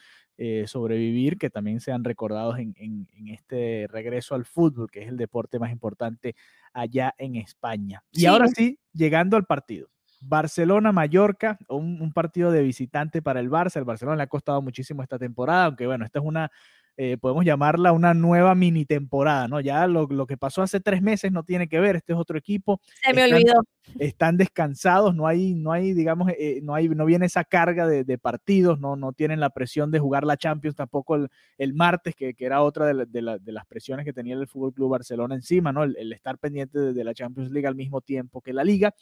sobrevivir, 0.65 1.37
que 1.37 1.49
también 1.49 1.79
sean 1.79 2.03
recordados 2.03 2.59
en, 2.59 3.07
este 3.27 3.87
regreso 3.89 4.35
al 4.35 4.43
fútbol, 4.43 4.91
que 4.91 5.03
es 5.03 5.07
el 5.07 5.15
deporte 5.15 5.59
más 5.59 5.71
importante 5.71 6.35
allá 6.73 7.15
en 7.17 7.37
España. 7.37 8.03
Y 8.11 8.25
ahora 8.25 8.49
sí, 8.49 8.77
llegando 8.91 9.37
al 9.37 9.45
partido. 9.45 9.87
Barcelona-Mallorca, 10.27 11.57
un, 11.69 12.11
partido 12.13 12.51
de 12.51 12.63
visitante 12.63 13.21
para 13.21 13.39
el 13.39 13.49
Barça. 13.49 13.77
El 13.77 13.85
Barcelona 13.85 14.17
le 14.17 14.23
ha 14.23 14.27
costado 14.27 14.61
muchísimo 14.61 15.03
esta 15.03 15.19
temporada, 15.19 15.65
aunque 15.65 15.85
bueno, 15.85 16.05
esta 16.05 16.19
es 16.19 16.25
una 16.25 16.51
eh, 16.97 17.17
podemos 17.17 17.43
llamarla 17.43 17.91
una 17.91 18.13
nueva 18.13 18.55
mini 18.55 18.85
temporada, 18.85 19.49
¿no? 19.49 19.59
Ya 19.59 19.85
lo, 19.85 20.07
lo, 20.07 20.25
que 20.25 20.37
pasó 20.37 20.61
hace 20.61 20.79
tres 20.79 21.01
meses 21.01 21.29
no 21.29 21.43
tiene 21.43 21.67
que 21.67 21.81
ver, 21.81 21.97
este 21.97 22.13
es 22.13 22.19
otro 22.19 22.37
equipo. 22.37 22.79
Se 23.03 23.13
me 23.13 23.25
están, 23.25 23.35
olvidó. 23.35 23.63
Están 23.99 24.37
descansados, 24.37 25.13
no 25.13 25.27
hay, 25.27 25.55
no 25.55 25.73
hay, 25.73 25.91
digamos, 25.91 26.31
eh, 26.39 26.61
no 26.63 26.73
hay, 26.73 26.87
no 26.87 27.05
viene 27.05 27.25
esa 27.25 27.43
carga 27.43 27.85
de, 27.85 28.05
de, 28.05 28.17
partidos, 28.17 28.79
no, 28.79 28.95
no 28.95 29.11
tienen 29.11 29.41
la 29.41 29.49
presión 29.49 29.91
de 29.91 29.99
jugar 29.99 30.23
la 30.23 30.37
Champions 30.37 30.77
tampoco 30.77 31.15
el, 31.15 31.27
el 31.57 31.73
martes, 31.73 32.15
que, 32.15 32.33
que, 32.33 32.45
era 32.45 32.61
otra 32.61 32.85
de, 32.85 32.93
la, 32.93 33.05
de, 33.05 33.21
la, 33.21 33.37
de, 33.39 33.51
las 33.51 33.65
presiones 33.65 34.05
que 34.05 34.13
tenía 34.13 34.35
el 34.35 34.47
Fútbol 34.47 34.73
Club 34.73 34.91
Barcelona 34.91 35.35
encima, 35.35 35.73
¿no? 35.73 35.83
El, 35.83 35.97
el 35.97 36.13
estar 36.13 36.37
pendiente 36.37 36.79
de, 36.79 37.03
la 37.03 37.13
Champions 37.13 37.51
League 37.51 37.67
al 37.67 37.75
mismo 37.75 37.99
tiempo 37.99 38.39
que 38.39 38.53
la 38.53 38.63
Liga. 38.63 38.93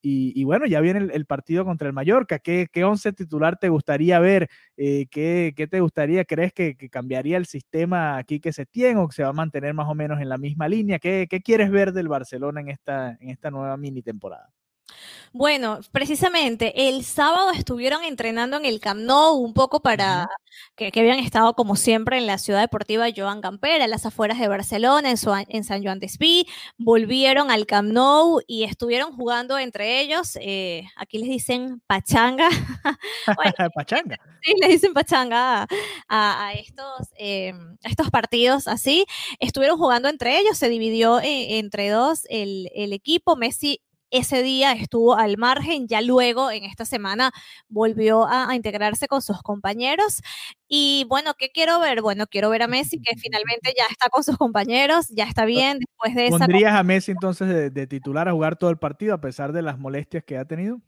Y, 0.00 0.44
bueno, 0.44 0.66
ya 0.66 0.80
viene 0.80 1.08
el, 1.12 1.26
partido 1.26 1.64
contra 1.64 1.88
el 1.88 1.92
Mallorca. 1.92 2.38
¿Qué, 2.38 2.68
qué 2.72 2.84
once 2.84 3.12
titular 3.12 3.58
te 3.58 3.68
gustaría 3.68 4.18
ver? 4.20 4.48
Eh, 4.76 5.06
¿qué, 5.10 5.52
¿qué, 5.56 5.66
te 5.66 5.80
gustaría? 5.80 6.24
¿Crees 6.24 6.52
que, 6.52 6.76
que, 6.76 6.88
cambiaría 6.88 7.36
el 7.36 7.46
sistema 7.46 8.16
aquí 8.16 8.40
que 8.40 8.52
se 8.52 8.64
tiene 8.64 9.00
o 9.00 9.08
que 9.08 9.14
se 9.14 9.22
va 9.24 9.30
a 9.30 9.32
mantener 9.32 9.74
más 9.74 9.88
o 9.88 9.94
menos 9.94 10.20
en 10.20 10.28
la 10.28 10.38
misma 10.38 10.68
línea? 10.68 10.98
¿Qué, 10.98 11.26
qué 11.28 11.40
quieres 11.42 11.70
ver 11.70 11.92
del 11.92 12.08
Barcelona 12.08 12.60
en 12.60 12.68
esta, 12.68 13.16
en 13.20 13.30
esta 13.30 13.50
nueva 13.50 13.76
mini 13.76 14.02
temporada? 14.02 14.50
Bueno, 15.32 15.80
precisamente 15.92 16.88
el 16.88 17.04
sábado 17.04 17.50
estuvieron 17.52 18.02
entrenando 18.02 18.56
en 18.56 18.64
el 18.64 18.80
Camp 18.80 19.00
Nou 19.00 19.36
un 19.36 19.52
poco 19.52 19.80
para 19.80 20.22
uh 20.22 20.26
-huh. 20.26 20.74
que, 20.76 20.90
que, 20.90 21.00
habían 21.00 21.18
estado 21.18 21.54
como 21.54 21.76
siempre 21.76 22.18
en 22.18 22.26
la 22.26 22.38
ciudad 22.38 22.60
deportiva 22.60 23.06
Joan 23.14 23.40
Gamper, 23.40 23.82
a 23.82 23.86
las 23.86 24.06
afueras 24.06 24.38
de 24.38 24.48
Barcelona, 24.48 25.10
en, 25.10 25.16
su, 25.16 25.32
en 25.48 25.64
San 25.64 25.84
Joan 25.84 26.00
de 26.00 26.06
Espí, 26.06 26.46
volvieron 26.78 27.50
al 27.50 27.66
Camp 27.66 27.92
Nou 27.92 28.40
y 28.46 28.64
estuvieron 28.64 29.12
jugando 29.12 29.58
entre 29.58 30.00
ellos, 30.00 30.38
eh, 30.40 30.84
aquí 30.96 31.18
les 31.18 31.28
dicen 31.28 31.80
pachanga. 31.86 32.48
bueno, 33.36 33.70
pachanga. 33.74 34.18
Sí, 34.42 34.54
les 34.60 34.70
dicen 34.70 34.94
pachanga 34.94 35.66
a, 36.08 36.46
a 36.46 36.52
estos, 36.54 37.08
eh, 37.18 37.52
a 37.84 37.88
estos 37.88 38.10
partidos 38.10 38.66
así. 38.68 39.04
Estuvieron 39.40 39.78
jugando 39.78 40.08
entre 40.08 40.38
ellos, 40.38 40.56
se 40.56 40.68
dividió 40.68 41.20
eh, 41.20 41.58
entre 41.58 41.90
dos 41.90 42.22
el, 42.30 42.70
el 42.74 42.92
equipo, 42.92 43.36
Messi 43.36 43.80
ese 44.10 44.42
día 44.42 44.72
estuvo 44.72 45.16
al 45.16 45.36
margen, 45.36 45.86
ya 45.88 46.00
luego 46.00 46.50
en 46.50 46.64
esta 46.64 46.84
semana 46.84 47.32
volvió 47.68 48.26
a, 48.26 48.50
a, 48.50 48.54
integrarse 48.54 49.08
con 49.08 49.22
sus 49.22 49.42
compañeros. 49.42 50.22
Y 50.68 51.06
bueno, 51.08 51.34
¿qué 51.38 51.50
quiero 51.50 51.80
ver? 51.80 52.02
Bueno, 52.02 52.26
quiero 52.26 52.50
ver 52.50 52.62
a 52.62 52.68
Messi 52.68 53.00
que 53.00 53.16
finalmente 53.16 53.72
ya 53.76 53.84
está 53.90 54.08
con 54.08 54.24
sus 54.24 54.36
compañeros, 54.36 55.08
ya 55.08 55.24
está 55.24 55.44
bien 55.44 55.78
después 55.78 56.14
de 56.14 56.26
esa... 56.26 56.38
¿Pondrías 56.38 56.74
a 56.74 56.82
Messi 56.82 57.12
entonces 57.12 57.48
de, 57.48 57.70
de 57.70 57.86
titular 57.86 58.28
a 58.28 58.32
jugar 58.32 58.56
todo 58.56 58.70
el 58.70 58.78
partido 58.78 59.14
a 59.14 59.20
pesar 59.20 59.52
de 59.52 59.62
las 59.62 59.78
molestias 59.78 60.24
que 60.24 60.38
ha 60.38 60.44
tenido? 60.44 60.80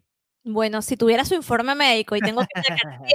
Bueno, 0.44 0.80
si 0.80 0.96
tuviera 0.96 1.26
su 1.26 1.34
informe 1.34 1.74
médico 1.74 2.16
y 2.16 2.22
tengo 2.22 2.40
que 2.46 2.60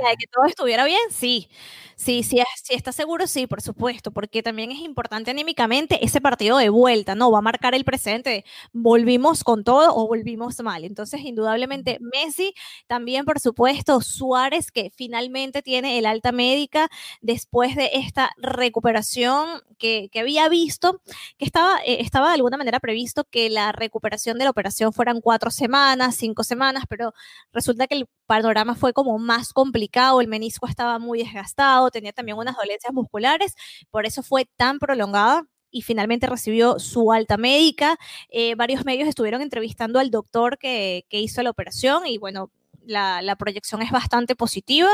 de 0.10 0.16
que 0.18 0.28
todo 0.28 0.46
estuviera 0.46 0.86
bien, 0.86 1.00
sí. 1.10 1.50
Sí, 1.96 2.24
sí, 2.24 2.42
si 2.64 2.74
está 2.76 2.92
seguro, 2.92 3.26
sí, 3.26 3.48
por 3.48 3.62
supuesto, 3.62 4.12
porque 4.12 4.44
también 4.44 4.72
es 4.72 4.80
importante 4.80 5.32
anímicamente 5.32 6.04
ese 6.06 6.22
partido 6.22 6.58
de 6.58 6.70
vuelta, 6.70 7.16
¿no? 7.16 7.32
Va 7.32 7.40
a 7.40 7.42
marcar 7.42 7.74
el 7.74 7.86
presente, 7.86 8.46
volvimos 8.74 9.44
con 9.44 9.64
todo 9.64 9.96
o 9.96 10.08
volvimos 10.08 10.60
mal. 10.62 10.84
Entonces, 10.84 11.22
indudablemente, 11.22 11.98
Messi, 12.02 12.54
también, 12.88 13.26
por 13.26 13.40
supuesto, 13.40 14.02
Suárez, 14.02 14.72
que 14.72 14.92
finalmente 14.96 15.62
tiene 15.64 15.98
el 15.98 16.06
alta 16.06 16.32
médica 16.34 16.90
después 17.22 17.76
de 17.76 17.90
esta 17.94 18.32
recuperación 18.38 19.48
que, 19.78 20.10
que 20.12 20.20
había 20.20 20.50
visto, 20.50 21.02
que 21.38 21.46
estaba, 21.46 21.80
eh, 21.86 21.98
estaba 22.02 22.28
de 22.30 22.36
alguna 22.36 22.58
manera 22.58 22.80
previsto 22.80 23.24
que 23.26 23.50
la 23.50 23.72
recuperación 23.72 24.38
de 24.38 24.44
la 24.46 24.50
operación 24.52 24.94
fueran 24.94 25.22
cuatro 25.22 25.50
semanas, 25.52 26.16
cinco 26.16 26.44
semanas, 26.44 26.84
pero 26.90 27.14
resulta 27.54 27.88
que 27.88 27.96
el 27.96 28.08
panorama 28.26 28.76
fue 28.76 28.94
como 28.94 29.18
más 29.18 29.54
complicado, 29.54 30.22
el 30.22 30.28
menisco 30.28 30.68
estaba 30.68 31.00
muy 31.00 31.20
desgastado, 31.20 31.92
tenía 31.92 32.14
también 32.14 32.38
unas 32.38 32.56
dolencias 32.56 32.94
musculares, 32.94 33.56
por 33.92 34.06
eso 34.06 34.24
fue 34.24 34.46
tan 34.58 34.80
prolongada 34.80 35.46
y 35.72 35.82
finalmente 35.82 36.28
recibió 36.28 36.80
su 36.80 37.12
alta 37.12 37.38
médica. 37.38 37.98
Eh, 38.30 38.56
varios 38.56 38.86
medios 38.86 39.10
estuvieron 39.10 39.42
entrevistando 39.42 40.00
al 40.00 40.10
doctor 40.10 40.58
que, 40.58 41.06
que 41.10 41.20
hizo 41.20 41.44
la 41.44 41.50
operación 41.50 42.08
y 42.08 42.18
bueno, 42.18 42.50
la, 42.86 43.22
la, 43.22 43.36
proyección 43.36 43.82
es 43.82 43.92
bastante 43.92 44.36
positiva, 44.36 44.90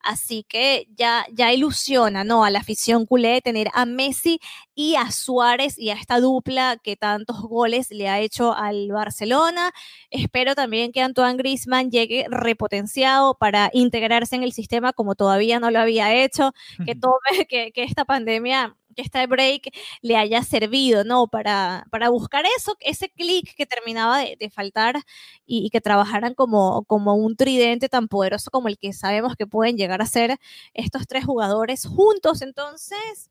así 0.00 0.44
que 0.48 0.88
ya, 0.96 1.26
ya 1.32 1.52
ilusiona 1.52 2.24
¿no? 2.24 2.44
a 2.44 2.50
la 2.50 2.60
afición 2.60 3.06
culé 3.06 3.40
tener 3.40 3.68
a 3.74 3.86
Messi 3.86 4.40
y 4.74 4.96
a 4.96 5.10
Suárez 5.10 5.78
y 5.78 5.90
a 5.90 5.94
esta 5.94 6.20
dupla 6.20 6.78
que 6.82 6.96
tantos 6.96 7.40
goles 7.42 7.90
le 7.90 8.08
ha 8.08 8.20
hecho 8.20 8.54
al 8.54 8.92
Barcelona. 8.92 9.72
Espero 10.10 10.54
también 10.54 10.92
que 10.92 11.00
Antoine 11.00 11.36
Griezmann 11.36 11.90
llegue 11.90 12.26
repotenciado 12.28 13.34
para 13.34 13.70
integrarse 13.72 14.36
en 14.36 14.42
el 14.42 14.52
sistema 14.52 14.92
como 14.92 15.14
todavía 15.14 15.60
no 15.60 15.70
lo 15.70 15.80
había 15.80 16.14
hecho, 16.14 16.52
que 16.84 16.94
tome, 16.94 17.16
que, 17.48 17.72
que 17.72 17.82
esta 17.84 18.04
pandemia 18.04 18.76
que 18.96 19.02
este 19.02 19.26
break 19.26 19.70
le 20.02 20.16
haya 20.16 20.42
servido, 20.42 21.04
¿no? 21.04 21.28
Para, 21.28 21.86
para 21.90 22.08
buscar 22.08 22.44
eso, 22.56 22.76
ese 22.80 23.10
clic 23.10 23.54
que 23.54 23.66
terminaba 23.66 24.18
de, 24.20 24.50
faltar 24.50 24.96
y, 25.44 25.66
y, 25.66 25.70
que 25.70 25.80
trabajaran 25.80 26.34
como, 26.34 26.84
como 26.84 27.14
un 27.14 27.36
tridente 27.36 27.88
tan 27.88 28.08
poderoso 28.08 28.50
como 28.50 28.68
el 28.68 28.78
que 28.78 28.92
sabemos 28.92 29.36
que 29.36 29.46
pueden 29.46 29.76
llegar 29.76 30.02
a 30.02 30.06
ser 30.06 30.38
estos 30.74 31.06
tres 31.06 31.24
jugadores 31.24 31.86
juntos. 31.86 32.42
Entonces, 32.42 33.30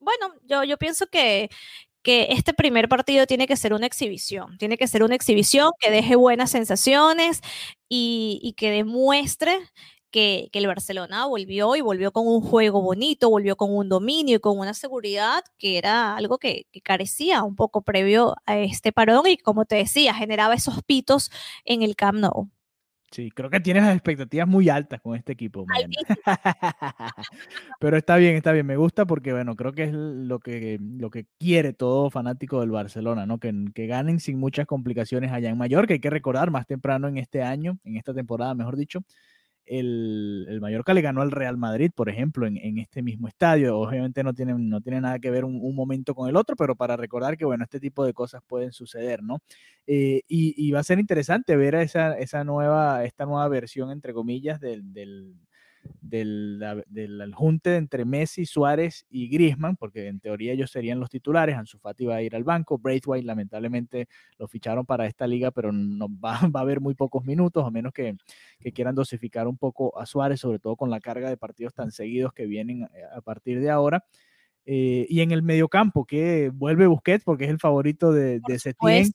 bueno, 0.00 0.34
yo, 0.44 0.64
yo 0.64 0.78
pienso 0.78 1.06
que, 1.06 1.50
que 2.02 2.28
este 2.30 2.54
primer 2.54 2.88
partido 2.88 3.26
tiene 3.26 3.46
que 3.46 3.56
ser 3.56 3.74
una 3.74 3.86
exhibición, 3.86 4.58
tiene 4.58 4.76
que 4.78 4.88
ser 4.88 5.02
una 5.04 5.14
exhibición 5.14 5.70
que 5.80 5.90
deje 5.90 6.16
buenas 6.16 6.50
sensaciones 6.50 7.40
y, 7.88 8.40
y 8.42 8.54
que 8.54 8.70
demuestre 8.70 9.58
que, 10.12 10.48
que, 10.52 10.60
el 10.60 10.68
Barcelona 10.68 11.26
volvió 11.26 11.74
y 11.74 11.80
volvió 11.80 12.12
con 12.12 12.28
un 12.28 12.40
juego 12.40 12.80
bonito, 12.82 13.30
volvió 13.30 13.56
con 13.56 13.74
un 13.74 13.88
dominio 13.88 14.36
y 14.36 14.40
con 14.40 14.58
una 14.58 14.74
seguridad 14.74 15.42
que 15.58 15.78
era 15.78 16.16
algo 16.16 16.38
que, 16.38 16.66
que, 16.70 16.80
carecía 16.80 17.42
un 17.42 17.56
poco 17.56 17.82
previo 17.82 18.36
a 18.46 18.58
este 18.58 18.92
parón 18.92 19.26
y 19.26 19.36
como 19.38 19.64
te 19.64 19.76
decía, 19.76 20.14
generaba 20.14 20.54
esos 20.54 20.82
pitos 20.84 21.30
en 21.64 21.82
el 21.82 21.96
Camp 21.96 22.18
Nou. 22.20 22.50
Sí, 23.12 23.30
creo 23.30 23.50
que 23.50 23.60
tienes 23.60 23.82
las 23.82 23.94
expectativas 23.94 24.48
muy 24.48 24.70
altas 24.70 25.02
con 25.02 25.14
este 25.14 25.32
equipo. 25.32 25.66
Pero 27.80 27.98
está 27.98 28.16
bien, 28.16 28.36
está 28.36 28.52
bien. 28.52 28.64
Me 28.64 28.78
gusta 28.78 29.04
porque, 29.04 29.34
bueno, 29.34 29.54
creo 29.54 29.72
que 29.72 29.84
es 29.84 29.92
lo 29.92 30.40
que, 30.40 30.78
lo 30.80 31.10
que 31.10 31.26
quiere 31.38 31.74
todo 31.74 32.08
fanático 32.08 32.60
del 32.60 32.70
Barcelona, 32.70 33.26
¿no? 33.26 33.38
Que, 33.38 33.52
que 33.74 33.86
ganen 33.86 34.18
sin 34.18 34.40
muchas 34.40 34.64
complicaciones 34.64 35.30
allá 35.30 35.50
en 35.50 35.58
Mallorca. 35.58 35.92
Hay 35.92 36.00
que 36.00 36.08
recordar 36.08 36.50
más 36.50 36.66
temprano 36.66 37.06
en 37.06 37.18
este 37.18 37.42
año, 37.42 37.78
en 37.84 37.98
esta 37.98 38.14
temporada, 38.14 38.54
mejor 38.54 38.76
dicho, 38.78 39.04
el, 39.66 40.46
el, 40.48 40.60
Mallorca 40.60 40.94
le 40.94 41.00
ganó 41.00 41.22
al 41.22 41.30
Real 41.30 41.56
Madrid, 41.56 41.90
por 41.94 42.08
ejemplo, 42.08 42.46
en, 42.46 42.56
en, 42.56 42.78
este 42.78 43.02
mismo 43.02 43.28
estadio. 43.28 43.78
Obviamente 43.78 44.22
no 44.22 44.34
tiene, 44.34 44.54
no 44.54 44.80
tiene 44.80 45.00
nada 45.00 45.18
que 45.18 45.30
ver 45.30 45.44
un, 45.44 45.74
momento 45.74 46.14
con 46.14 46.28
el 46.28 46.36
otro, 46.36 46.56
pero 46.56 46.76
para 46.76 46.96
recordar 46.96 47.36
que, 47.36 47.44
bueno, 47.44 47.64
este 47.64 47.80
tipo 47.80 48.04
de 48.04 48.12
cosas 48.12 48.42
pueden 48.46 48.72
suceder, 48.72 49.22
¿no? 49.22 49.38
Eh, 49.86 50.22
y, 50.28 50.54
y, 50.56 50.70
va 50.72 50.80
a 50.80 50.84
ser 50.84 50.98
interesante 50.98 51.56
ver 51.56 51.74
esa, 51.74 52.18
esa 52.18 52.44
nueva, 52.44 53.04
esta 53.04 53.24
nueva 53.24 53.48
versión, 53.48 53.90
entre 53.90 54.12
comillas, 54.12 54.60
del, 54.60 54.92
del 54.92 55.34
del, 56.00 56.62
del 56.88 57.34
entre 57.64 58.04
Messi, 58.04 58.46
Suárez 58.46 59.06
y 59.10 59.28
Griezmann, 59.28 59.76
porque 59.76 60.08
en 60.08 60.20
teoría 60.20 60.52
ellos 60.52 60.70
serían 60.70 61.00
los 61.00 61.10
titulares. 61.10 61.56
Ansu 61.56 61.78
Fati 61.78 62.06
va 62.06 62.16
a 62.16 62.22
ir 62.22 62.34
al 62.36 62.44
banco. 62.44 62.78
Braithwaite 62.78 63.26
lamentablemente 63.26 64.08
lo 64.38 64.48
ficharon 64.48 64.84
para 64.84 65.06
esta 65.06 65.26
liga, 65.26 65.50
pero 65.50 65.72
no 65.72 66.08
va, 66.24 66.40
va 66.54 66.60
a 66.60 66.62
haber 66.62 66.80
muy 66.80 66.94
pocos 66.94 67.24
minutos, 67.24 67.64
a 67.66 67.70
menos 67.70 67.92
que, 67.92 68.16
que, 68.60 68.72
quieran 68.72 68.94
dosificar 68.94 69.46
un 69.48 69.56
poco 69.56 69.98
a 69.98 70.06
Suárez, 70.06 70.40
sobre 70.40 70.58
todo 70.58 70.76
con 70.76 70.90
la 70.90 71.00
carga 71.00 71.28
de 71.28 71.36
partidos 71.36 71.74
tan 71.74 71.90
seguidos 71.90 72.32
que 72.32 72.46
vienen 72.46 72.82
eh, 72.82 72.88
a 73.14 73.20
partir 73.20 73.60
de 73.60 73.70
ahora. 73.70 74.04
Eh, 74.64 75.06
y 75.08 75.20
en 75.20 75.32
el 75.32 75.42
mediocampo, 75.42 76.04
que 76.04 76.50
vuelve 76.54 76.86
Busquets 76.86 77.24
porque 77.24 77.44
es 77.44 77.50
el 77.50 77.58
favorito 77.58 78.12
de, 78.12 78.40
de 78.46 78.58
Setién. 78.58 79.10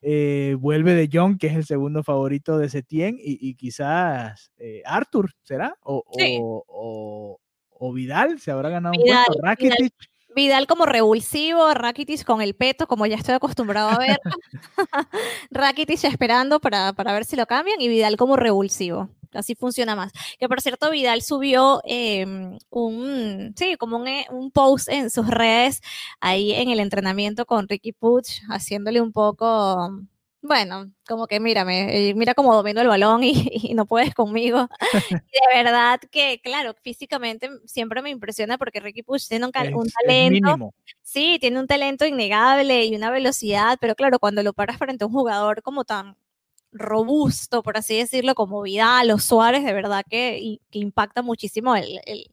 Eh, 0.00 0.56
vuelve 0.58 0.94
De 0.94 1.08
Jong, 1.12 1.38
que 1.38 1.48
es 1.48 1.54
el 1.54 1.64
segundo 1.64 2.02
favorito 2.02 2.58
de 2.58 2.68
Setién. 2.68 3.16
Y, 3.18 3.38
y 3.48 3.54
quizás 3.54 4.52
eh, 4.58 4.82
Arthur, 4.84 5.30
¿será? 5.42 5.76
O, 5.82 6.04
sí. 6.16 6.38
o, 6.40 6.64
o, 6.68 7.40
o, 7.70 7.92
Vidal, 7.92 8.38
se 8.38 8.50
habrá 8.50 8.68
ganado 8.68 8.94
Vidal, 8.96 9.18
un 9.18 9.24
puesto. 9.24 9.42
Rakitic. 9.42 9.78
Vidal. 9.78 10.11
Vidal 10.34 10.66
como 10.66 10.86
revulsivo, 10.86 11.72
Rakitic 11.74 12.24
con 12.24 12.40
el 12.40 12.54
peto, 12.54 12.86
como 12.86 13.06
ya 13.06 13.16
estoy 13.16 13.34
acostumbrado 13.34 13.90
a 13.90 13.98
ver. 13.98 14.20
Rakitic 15.50 16.04
esperando 16.04 16.60
para, 16.60 16.92
para 16.92 17.12
ver 17.12 17.24
si 17.24 17.36
lo 17.36 17.46
cambian 17.46 17.80
y 17.80 17.88
Vidal 17.88 18.16
como 18.16 18.36
revulsivo 18.36 19.08
así 19.34 19.54
funciona 19.54 19.96
más. 19.96 20.12
Que 20.38 20.48
por 20.48 20.60
cierto, 20.60 20.90
Vidal 20.90 21.22
subió 21.22 21.80
eh, 21.84 22.26
un, 22.70 23.54
sí, 23.56 23.76
como 23.76 23.96
un, 23.98 24.08
eh, 24.08 24.26
un, 24.30 24.50
post 24.50 24.88
en 24.88 25.10
sus 25.10 25.26
redes 25.28 25.80
ahí 26.20 26.52
en 26.52 26.70
el 26.70 26.80
entrenamiento 26.80 27.46
con 27.46 27.68
Ricky 27.68 27.92
Puch, 27.92 28.42
haciéndole 28.48 29.00
un 29.00 29.12
poco, 29.12 30.00
bueno, 30.42 30.92
como 31.06 31.28
que 31.28 31.38
mírame, 31.38 32.10
eh, 32.10 32.14
mira 32.14 32.34
cómo 32.34 32.54
domino 32.54 32.80
el 32.80 32.88
balón 32.88 33.22
y, 33.22 33.32
y 33.70 33.74
no 33.74 33.86
puedes 33.86 34.12
conmigo. 34.12 34.68
de 35.10 35.40
verdad 35.54 36.00
que, 36.10 36.40
claro, 36.42 36.74
físicamente 36.82 37.48
siempre 37.64 38.02
me 38.02 38.10
impresiona 38.10 38.58
porque 38.58 38.80
Ricky 38.80 39.04
Puch 39.04 39.28
tiene 39.28 39.46
un, 39.46 39.52
es, 39.54 39.72
un 39.72 39.88
talento. 39.88 40.74
Sí, 41.02 41.38
tiene 41.40 41.60
un 41.60 41.68
talento 41.68 42.04
innegable 42.04 42.84
y 42.84 42.96
una 42.96 43.10
velocidad, 43.10 43.78
pero 43.80 43.94
claro, 43.94 44.18
cuando 44.18 44.42
lo 44.42 44.52
paras 44.52 44.78
frente 44.78 45.04
a 45.04 45.06
un 45.06 45.12
jugador 45.12 45.62
como 45.62 45.84
tan 45.84 46.16
robusto, 46.72 47.62
por 47.62 47.76
así 47.76 47.96
decirlo, 47.96 48.34
como 48.34 48.62
Vidal 48.62 49.10
o 49.12 49.18
Suárez, 49.18 49.62
de 49.64 49.72
verdad 49.72 50.04
que, 50.08 50.58
que 50.70 50.78
impacta 50.78 51.22
muchísimo 51.22 51.76
el, 51.76 52.00
el, 52.06 52.30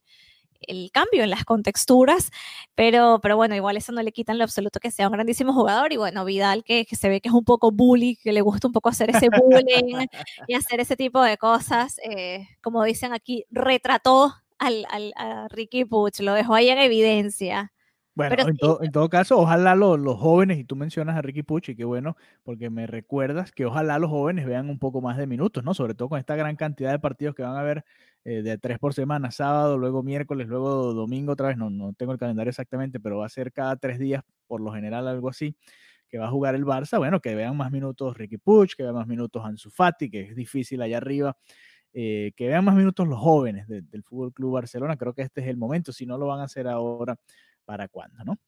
el 0.61 0.91
cambio 0.91 1.23
en 1.23 1.29
las 1.29 1.45
contexturas, 1.45 2.31
pero, 2.75 3.19
pero 3.21 3.35
bueno, 3.35 3.55
igual 3.55 3.77
eso 3.77 3.91
no 3.91 4.01
le 4.01 4.11
quita 4.11 4.31
en 4.31 4.37
lo 4.37 4.43
absoluto 4.43 4.79
que 4.79 4.91
sea 4.91 5.07
un 5.07 5.13
grandísimo 5.13 5.53
jugador 5.53 5.93
y 5.93 5.97
bueno, 5.97 6.25
Vidal 6.25 6.63
que, 6.63 6.85
que 6.85 6.95
se 6.95 7.09
ve 7.09 7.21
que 7.21 7.29
es 7.29 7.35
un 7.35 7.45
poco 7.45 7.71
bully, 7.71 8.15
que 8.17 8.33
le 8.33 8.41
gusta 8.41 8.67
un 8.67 8.73
poco 8.73 8.89
hacer 8.89 9.09
ese 9.09 9.29
bullying 9.29 10.07
y 10.47 10.53
hacer 10.53 10.79
ese 10.79 10.95
tipo 10.95 11.21
de 11.21 11.37
cosas, 11.37 11.99
eh, 12.03 12.47
como 12.61 12.83
dicen 12.83 13.13
aquí, 13.13 13.45
retrató 13.49 14.33
al, 14.57 14.85
al, 14.89 15.13
a 15.15 15.47
Ricky 15.49 15.85
Puch, 15.85 16.19
lo 16.19 16.33
dejó 16.33 16.53
ahí 16.53 16.69
en 16.69 16.79
evidencia. 16.79 17.71
Bueno, 18.15 18.37
en, 18.41 18.57
sí, 18.57 18.57
todo, 18.57 18.83
en 18.83 18.91
todo 18.91 19.07
caso, 19.07 19.37
ojalá 19.39 19.75
lo- 19.75 19.95
los 19.95 20.17
jóvenes, 20.19 20.57
y 20.59 20.65
tú 20.65 20.75
mencionas 20.75 21.15
a 21.15 21.21
Ricky 21.21 21.41
Pucci, 21.43 21.75
qué 21.75 21.85
bueno, 21.85 22.17
porque 22.43 22.69
me 22.69 22.85
recuerdas 22.85 23.51
que 23.53 23.65
ojalá 23.65 23.97
los 23.97 24.09
jóvenes 24.09 24.45
vean 24.45 24.69
un 24.69 24.77
poco 24.77 24.99
más 24.99 25.17
de 25.17 25.25
minutos, 25.25 25.63
¿no? 25.63 25.73
Sobre 25.73 25.93
todo 25.93 26.09
con 26.09 26.19
esta 26.19 26.35
gran 26.35 26.57
cantidad 26.57 26.91
de 26.91 26.99
partidos 26.99 27.33
que 27.35 27.43
van 27.43 27.55
a 27.55 27.61
haber 27.61 27.85
eh, 28.25 28.41
de 28.41 28.57
tres 28.57 28.77
por 28.77 28.93
semana, 28.93 29.31
sábado, 29.31 29.77
luego 29.77 30.03
miércoles, 30.03 30.47
luego 30.47 30.93
domingo 30.93 31.31
otra 31.33 31.47
vez, 31.47 31.57
no, 31.57 31.69
no 31.69 31.93
tengo 31.93 32.11
el 32.11 32.17
calendario 32.19 32.49
exactamente, 32.49 32.99
pero 32.99 33.19
va 33.19 33.25
a 33.25 33.29
ser 33.29 33.53
cada 33.53 33.77
tres 33.77 33.99
días, 33.99 34.23
por 34.47 34.59
lo 34.59 34.73
general 34.73 35.07
algo 35.07 35.29
así, 35.29 35.55
que 36.09 36.17
va 36.19 36.27
a 36.27 36.31
jugar 36.31 36.55
el 36.55 36.65
Barça, 36.65 36.97
bueno, 36.97 37.21
que 37.21 37.35
vean 37.35 37.55
más 37.55 37.71
minutos 37.71 38.17
Ricky 38.17 38.37
Puch, 38.37 38.75
que 38.75 38.83
vean 38.83 38.95
más 38.95 39.07
minutos 39.07 39.45
Ansu 39.45 39.69
Fati, 39.71 40.09
que 40.09 40.21
es 40.21 40.35
difícil 40.35 40.81
allá 40.81 40.97
arriba, 40.97 41.37
eh, 41.93 42.31
que 42.35 42.47
vean 42.47 42.63
más 42.65 42.75
minutos 42.75 43.07
los 43.07 43.19
jóvenes 43.19 43.67
de- 43.67 43.81
del 43.81 44.03
Fútbol 44.03 44.33
Club 44.33 44.53
Barcelona, 44.53 44.95
creo 44.97 45.13
que 45.13 45.23
este 45.23 45.41
es 45.41 45.47
el 45.47 45.57
momento, 45.57 45.91
si 45.91 46.05
no 46.05 46.17
lo 46.17 46.27
van 46.27 46.39
a 46.41 46.43
hacer 46.43 46.67
ahora, 46.67 47.17
¿para 47.69 47.87
cuándo, 47.87 48.23
no? 48.23 48.39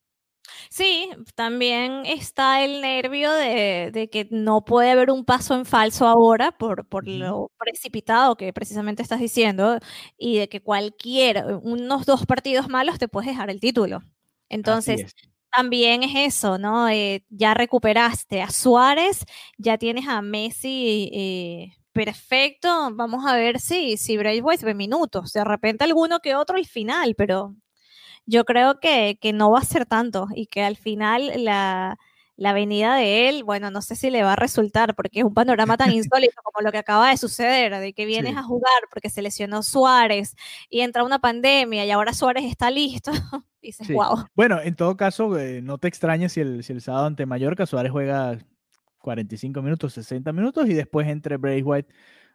Sí, 0.68 1.10
también 1.36 2.04
está 2.06 2.64
el 2.64 2.80
nervio 2.80 3.30
de, 3.30 3.90
de 3.92 4.10
que 4.10 4.26
no 4.32 4.64
puede 4.64 4.90
haber 4.90 5.12
un 5.12 5.24
paso 5.24 5.54
en 5.54 5.64
falso 5.64 6.08
ahora 6.08 6.50
por, 6.50 6.88
lo 7.06 7.52
precipitado 7.56 8.34
que 8.36 8.52
precisamente 8.52 9.00
estás 9.00 9.20
diciendo 9.20 9.78
y 10.18 10.38
de 10.38 10.48
que 10.48 10.60
cualquier, 10.60 11.44
unos 11.62 12.04
dos 12.04 12.26
partidos 12.26 12.68
malos 12.68 12.98
te 12.98 13.06
puedes 13.06 13.30
dejar 13.30 13.48
el 13.48 13.60
título. 13.60 14.02
Entonces, 14.48 15.02
es. 15.02 15.14
también 15.52 16.02
es 16.02 16.34
eso, 16.34 16.58
¿no? 16.58 16.88
Eh, 16.88 17.24
ya 17.28 17.54
recuperaste 17.54 18.42
a 18.42 18.50
Suárez, 18.50 19.24
ya 19.56 19.78
tienes 19.78 20.08
a 20.08 20.20
Messi 20.20 21.10
eh, 21.14 21.74
perfecto. 21.92 22.90
Vamos 22.94 23.24
a 23.24 23.36
ver 23.36 23.60
si, 23.60 23.96
si 23.96 24.16
Braithwaite 24.16 24.66
ve 24.66 24.74
minutos. 24.74 25.32
De 25.32 25.44
repente 25.44 25.84
alguno 25.84 26.18
que 26.18 26.34
otro 26.34 26.56
al 26.56 26.66
final, 26.66 27.14
pero 27.14 27.54
yo 28.26 28.44
creo 28.44 28.80
que, 28.80 29.18
que 29.20 29.32
no 29.32 29.50
va 29.50 29.60
a 29.60 29.64
ser 29.64 29.86
tanto 29.86 30.28
y 30.34 30.46
que 30.46 30.62
al 30.62 30.76
final 30.76 31.30
la, 31.44 31.98
la 32.36 32.52
venida 32.52 32.94
de 32.96 33.28
él, 33.28 33.44
bueno, 33.44 33.70
no 33.70 33.82
sé 33.82 33.94
si 33.96 34.10
le 34.10 34.22
va 34.22 34.32
a 34.32 34.36
resultar 34.36 34.94
porque 34.94 35.20
es 35.20 35.24
un 35.24 35.34
panorama 35.34 35.76
tan 35.76 35.90
insólito 35.92 36.40
como 36.42 36.64
lo 36.64 36.72
que 36.72 36.78
acaba 36.78 37.10
de 37.10 37.16
suceder, 37.16 37.76
de 37.78 37.92
que 37.92 38.06
vienes 38.06 38.32
Sí. 38.32 38.38
a 38.38 38.42
jugar 38.42 38.82
porque 38.90 39.10
se 39.10 39.22
lesionó 39.22 39.62
Suárez 39.62 40.34
y 40.70 40.80
entra 40.80 41.04
una 41.04 41.18
pandemia 41.18 41.84
y 41.84 41.90
ahora 41.90 42.12
Suárez 42.14 42.44
está 42.44 42.70
listo. 42.70 43.10
Dices, 43.62 43.86
Sí. 43.86 43.92
wow. 43.92 44.26
Bueno, 44.34 44.60
en 44.60 44.74
todo 44.74 44.96
caso, 44.96 45.38
eh, 45.38 45.60
no 45.62 45.78
te 45.78 45.86
extrañes 45.88 46.32
si 46.32 46.40
el, 46.40 46.64
si 46.64 46.72
el 46.72 46.80
sábado 46.80 47.06
ante 47.06 47.26
Mallorca 47.26 47.64
Suárez 47.66 47.92
juega 47.92 48.38
45 48.98 49.62
minutos, 49.62 49.92
60 49.94 50.32
minutos 50.32 50.68
y 50.68 50.74
después 50.74 51.08
entre 51.08 51.36
Braithwaite 51.36 51.92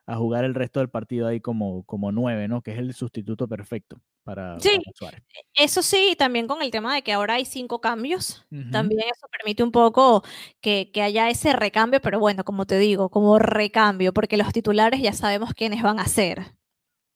a 0.07 0.15
jugar 0.15 0.45
el 0.45 0.55
resto 0.55 0.79
del 0.79 0.89
partido 0.89 1.27
ahí 1.27 1.41
como, 1.41 1.83
como 1.83 2.11
9, 2.11 2.47
¿no? 2.47 2.61
Que 2.61 2.71
es 2.71 2.79
el 2.79 2.93
sustituto 2.93 3.47
perfecto 3.47 4.01
para, 4.23 4.59
Sí. 4.59 4.69
para 4.69 4.91
Suárez. 4.95 5.21
Eso 5.53 5.81
sí, 5.83 6.15
también 6.17 6.47
con 6.47 6.61
el 6.61 6.71
tema 6.71 6.95
de 6.95 7.01
que 7.03 7.13
ahora 7.13 7.35
hay 7.35 7.45
cinco 7.45 7.81
cambios, 7.81 8.45
también 8.71 9.01
eso 9.01 9.27
permite 9.37 9.63
un 9.63 9.71
poco 9.71 10.23
que, 10.61 10.91
que 10.93 11.01
haya 11.01 11.29
ese 11.29 11.53
recambio, 11.53 11.99
pero 12.01 12.19
bueno, 12.19 12.43
como 12.45 12.65
te 12.65 12.79
digo, 12.79 13.09
como 13.09 13.37
recambio, 13.37 14.13
porque 14.13 14.37
los 14.37 14.51
titulares 14.53 15.01
ya 15.01 15.13
sabemos 15.13 15.53
quiénes 15.53 15.83
van 15.83 15.99
a 15.99 16.05
ser. 16.05 16.55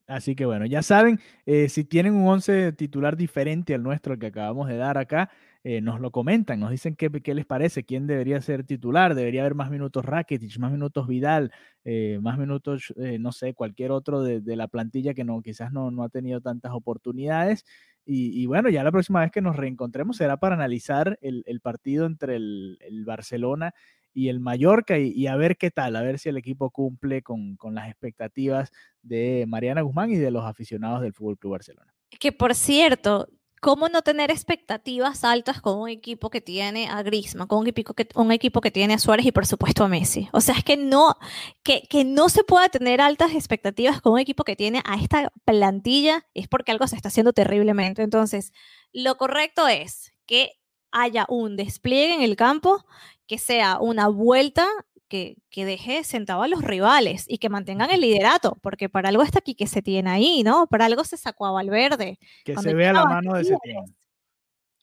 Así 0.07 0.35
que 0.35 0.45
bueno, 0.45 0.65
ya 0.65 0.83
saben, 0.83 1.21
eh, 1.45 1.69
si 1.69 1.85
tienen 1.85 2.15
un 2.15 2.27
11 2.27 2.73
titular 2.73 3.15
diferente 3.15 3.73
al 3.73 3.83
nuestro, 3.83 4.13
el 4.13 4.19
que 4.19 4.27
acabamos 4.27 4.67
de 4.67 4.75
dar 4.75 4.97
acá, 4.97 5.29
eh, 5.63 5.81
nos 5.81 5.99
lo 5.99 6.11
comentan, 6.11 6.59
nos 6.59 6.71
dicen 6.71 6.95
qué, 6.95 7.09
qué 7.09 7.35
les 7.35 7.45
parece, 7.45 7.83
quién 7.83 8.07
debería 8.07 8.41
ser 8.41 8.63
titular, 8.63 9.13
debería 9.13 9.41
haber 9.41 9.55
más 9.55 9.69
minutos 9.69 10.03
Rakitic, 10.03 10.57
más 10.57 10.71
minutos 10.71 11.07
Vidal, 11.07 11.51
eh, 11.83 12.19
más 12.21 12.37
minutos, 12.37 12.93
eh, 12.97 13.19
no 13.19 13.31
sé, 13.31 13.53
cualquier 13.53 13.91
otro 13.91 14.23
de, 14.23 14.41
de 14.41 14.55
la 14.55 14.67
plantilla 14.67 15.13
que 15.13 15.23
no, 15.23 15.41
quizás 15.41 15.71
no, 15.71 15.91
no 15.91 16.03
ha 16.03 16.09
tenido 16.09 16.41
tantas 16.41 16.71
oportunidades. 16.73 17.63
Y, 18.03 18.41
y 18.41 18.47
bueno, 18.47 18.69
ya 18.69 18.83
la 18.83 18.91
próxima 18.91 19.21
vez 19.21 19.31
que 19.31 19.41
nos 19.41 19.55
reencontremos 19.55 20.17
será 20.17 20.37
para 20.37 20.55
analizar 20.55 21.19
el, 21.21 21.43
el 21.45 21.61
partido 21.61 22.07
entre 22.07 22.37
el, 22.37 22.79
el 22.81 23.05
Barcelona 23.05 23.73
y 24.13 24.29
el 24.29 24.39
Mallorca 24.39 24.97
y, 24.97 25.09
y 25.11 25.27
a 25.27 25.35
ver 25.35 25.55
qué 25.55 25.69
tal, 25.69 25.95
a 25.95 26.01
ver 26.01 26.17
si 26.17 26.29
el 26.29 26.37
equipo 26.37 26.71
cumple 26.71 27.21
con, 27.21 27.55
con 27.55 27.75
las 27.75 27.87
expectativas 27.87 28.71
de 29.03 29.45
Mariana 29.47 29.81
Guzmán 29.81 30.11
y 30.11 30.15
de 30.15 30.31
los 30.31 30.43
aficionados 30.43 31.01
del 31.01 31.13
Fútbol 31.13 31.37
Club 31.37 31.51
Barcelona. 31.53 31.93
Que 32.19 32.31
por 32.31 32.55
cierto, 32.55 33.29
¿cómo 33.61 33.89
no 33.89 34.01
tener 34.01 34.31
expectativas 34.31 35.23
altas 35.23 35.61
con 35.61 35.79
un 35.79 35.87
equipo 35.87 36.29
que 36.29 36.41
tiene 36.41 36.89
a 36.89 37.03
Griezmann, 37.03 37.47
con 37.47 37.59
un 37.59 37.67
equipo 37.67 37.93
que, 37.93 38.09
un 38.15 38.31
equipo 38.31 38.59
que 38.59 38.71
tiene 38.71 38.95
a 38.95 38.99
Suárez 38.99 39.27
y 39.27 39.31
por 39.31 39.45
supuesto 39.45 39.83
a 39.83 39.87
Messi? 39.87 40.27
O 40.33 40.41
sea, 40.41 40.55
es 40.55 40.63
que 40.63 40.75
no, 40.75 41.15
que, 41.63 41.83
que 41.87 42.03
no 42.03 42.27
se 42.27 42.43
pueda 42.43 42.67
tener 42.69 42.99
altas 42.99 43.33
expectativas 43.33 44.01
con 44.01 44.13
un 44.13 44.19
equipo 44.19 44.43
que 44.43 44.55
tiene 44.55 44.81
a 44.83 44.95
esta 44.95 45.31
plantilla 45.45 46.27
es 46.33 46.47
porque 46.47 46.71
algo 46.71 46.87
se 46.87 46.95
está 46.95 47.09
haciendo 47.09 47.33
terriblemente. 47.33 48.01
Entonces, 48.01 48.51
lo 48.91 49.15
correcto 49.15 49.67
es 49.67 50.11
que 50.25 50.53
haya 50.91 51.25
un 51.29 51.55
despliegue 51.55 52.15
en 52.15 52.23
el 52.23 52.35
campo, 52.35 52.83
que 53.27 53.37
sea 53.37 53.79
una 53.79 54.07
vuelta 54.07 54.67
que, 55.11 55.35
que, 55.49 55.65
deje 55.65 56.05
sentado 56.05 56.41
a 56.41 56.47
los 56.47 56.61
rivales 56.61 57.25
y 57.27 57.37
que 57.37 57.49
mantengan 57.49 57.91
el 57.91 57.99
liderato, 57.99 58.57
porque 58.61 58.87
para 58.87 59.09
algo 59.09 59.23
está 59.23 59.39
aquí 59.39 59.55
que 59.55 59.67
se 59.67 59.81
tiene 59.81 60.09
ahí, 60.09 60.41
¿no? 60.41 60.67
Para 60.67 60.85
algo 60.85 61.03
se 61.03 61.17
sacó 61.17 61.45
a 61.47 61.51
Valverde. 61.51 62.17
Que 62.45 62.55
se 62.55 62.73
vea 62.73 62.93
la 62.93 63.05
mano 63.05 63.33
de 63.33 63.43
Setién. 63.43 63.93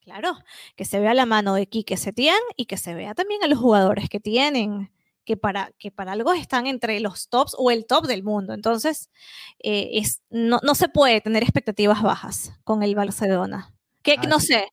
Claro, 0.03 0.37
que 0.77 0.85
se 0.85 1.01
vea 1.01 1.15
la 1.15 1.25
mano 1.25 1.55
de 1.55 1.67
Quique 1.67 1.97
Setién 1.97 2.37
y 2.57 2.67
que 2.67 2.77
se 2.77 2.93
vea 2.93 3.15
también 3.15 3.43
a 3.43 3.47
los 3.47 3.59
jugadores 3.59 4.11
que 4.11 4.21
tienen, 4.21 4.93
que 5.25 5.39
para, 5.39 5.73
que 5.79 5.91
para 5.91 6.13
algo 6.13 6.35
están 6.35 6.67
entre 6.67 7.01
los 7.01 7.31
tops 7.31 7.57
o 7.57 7.71
el 7.71 7.87
top 7.87 8.07
del 8.07 8.23
mundo. 8.23 8.53
Entonces, 8.53 9.09
eh, 9.61 9.93
es, 9.95 10.21
no, 10.29 10.61
no, 10.63 10.75
se 10.75 10.91
puede 10.91 11.23
tener 11.23 11.43
expectativas 11.43 12.03
bajas 12.03 12.53
con 12.65 12.83
el 12.83 12.95
Barcelona. 12.95 13.73
Que, 14.03 14.13
Así, 14.19 14.27
no 14.27 14.41
sé, 14.41 14.69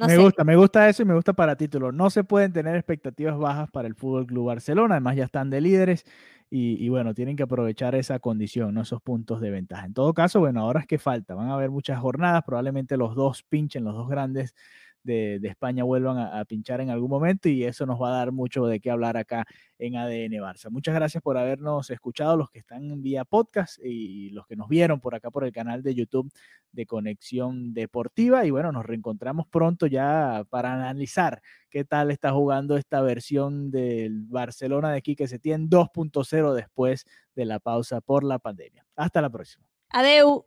no 0.00 0.06
me 0.06 0.16
sé. 0.16 0.22
gusta, 0.22 0.44
me 0.44 0.56
gusta 0.56 0.88
eso 0.88 1.02
y 1.02 1.06
me 1.06 1.14
gusta 1.14 1.32
para 1.32 1.56
título. 1.56 1.92
No 1.92 2.10
se 2.10 2.24
pueden 2.24 2.52
tener 2.52 2.74
expectativas 2.76 3.38
bajas 3.38 3.70
para 3.70 3.86
el 3.86 3.94
Fútbol 3.94 4.26
Club 4.26 4.46
Barcelona, 4.46 4.94
además 4.96 5.16
ya 5.16 5.24
están 5.24 5.50
de 5.50 5.60
líderes 5.60 6.04
y, 6.50 6.84
y, 6.84 6.88
bueno, 6.88 7.14
tienen 7.14 7.36
que 7.36 7.44
aprovechar 7.44 7.94
esa 7.94 8.18
condición, 8.18 8.74
¿no? 8.74 8.82
esos 8.82 9.00
puntos 9.02 9.40
de 9.40 9.50
ventaja. 9.50 9.86
En 9.86 9.94
todo 9.94 10.14
caso, 10.14 10.40
bueno, 10.40 10.60
ahora 10.62 10.80
es 10.80 10.86
que 10.86 10.98
falta, 10.98 11.34
van 11.34 11.48
a 11.48 11.54
haber 11.54 11.70
muchas 11.70 12.00
jornadas, 12.00 12.42
probablemente 12.44 12.96
los 12.96 13.14
dos 13.14 13.44
pinchen, 13.44 13.84
los 13.84 13.94
dos 13.94 14.08
grandes 14.08 14.54
de, 15.02 15.40
España 15.42 15.84
vuelvan 15.84 16.18
a, 16.18 16.44
pinchar 16.44 16.80
en 16.80 16.90
algún 16.90 17.10
momento 17.10 17.48
y 17.48 17.64
eso 17.64 17.86
nos 17.86 18.00
va 18.00 18.08
a 18.08 18.16
dar 18.18 18.32
mucho 18.32 18.66
de 18.66 18.80
qué 18.80 18.90
hablar 18.90 19.16
acá 19.16 19.44
en 19.78 19.96
ADN 19.96 20.32
Barça. 20.42 20.70
Muchas 20.70 20.94
gracias 20.94 21.22
por 21.22 21.38
habernos 21.38 21.90
escuchado, 21.90 22.36
los 22.36 22.50
que 22.50 22.58
están 22.58 23.02
vía 23.02 23.24
podcast 23.24 23.78
y 23.82 24.30
los 24.30 24.46
que 24.46 24.56
nos 24.56 24.68
vieron 24.68 25.00
por 25.00 25.14
acá 25.14 25.30
por 25.30 25.44
el 25.44 25.52
canal 25.52 25.82
de 25.82 25.94
YouTube 25.94 26.30
de 26.72 26.86
Conexión 26.86 27.72
Deportiva 27.74 28.44
y 28.44 28.50
bueno, 28.50 28.72
nos 28.72 28.86
reencontramos 28.86 29.46
pronto 29.48 29.86
ya 29.86 30.44
para 30.50 30.72
analizar 30.72 31.42
qué 31.68 31.84
tal 31.84 32.10
está 32.10 32.32
jugando 32.32 32.76
esta 32.76 33.00
versión 33.00 33.70
del 33.70 34.24
Barcelona 34.26 34.92
de 34.92 35.02
Quique 35.02 35.28
Setién 35.28 35.68
2.0 35.68 36.54
después 36.54 37.04
de 37.34 37.44
la 37.44 37.58
pausa 37.58 38.00
por 38.00 38.24
la 38.24 38.38
pandemia. 38.38 38.86
Hasta 38.96 39.20
la 39.20 39.30
próxima. 39.30 39.66
Adeu. 39.90 40.46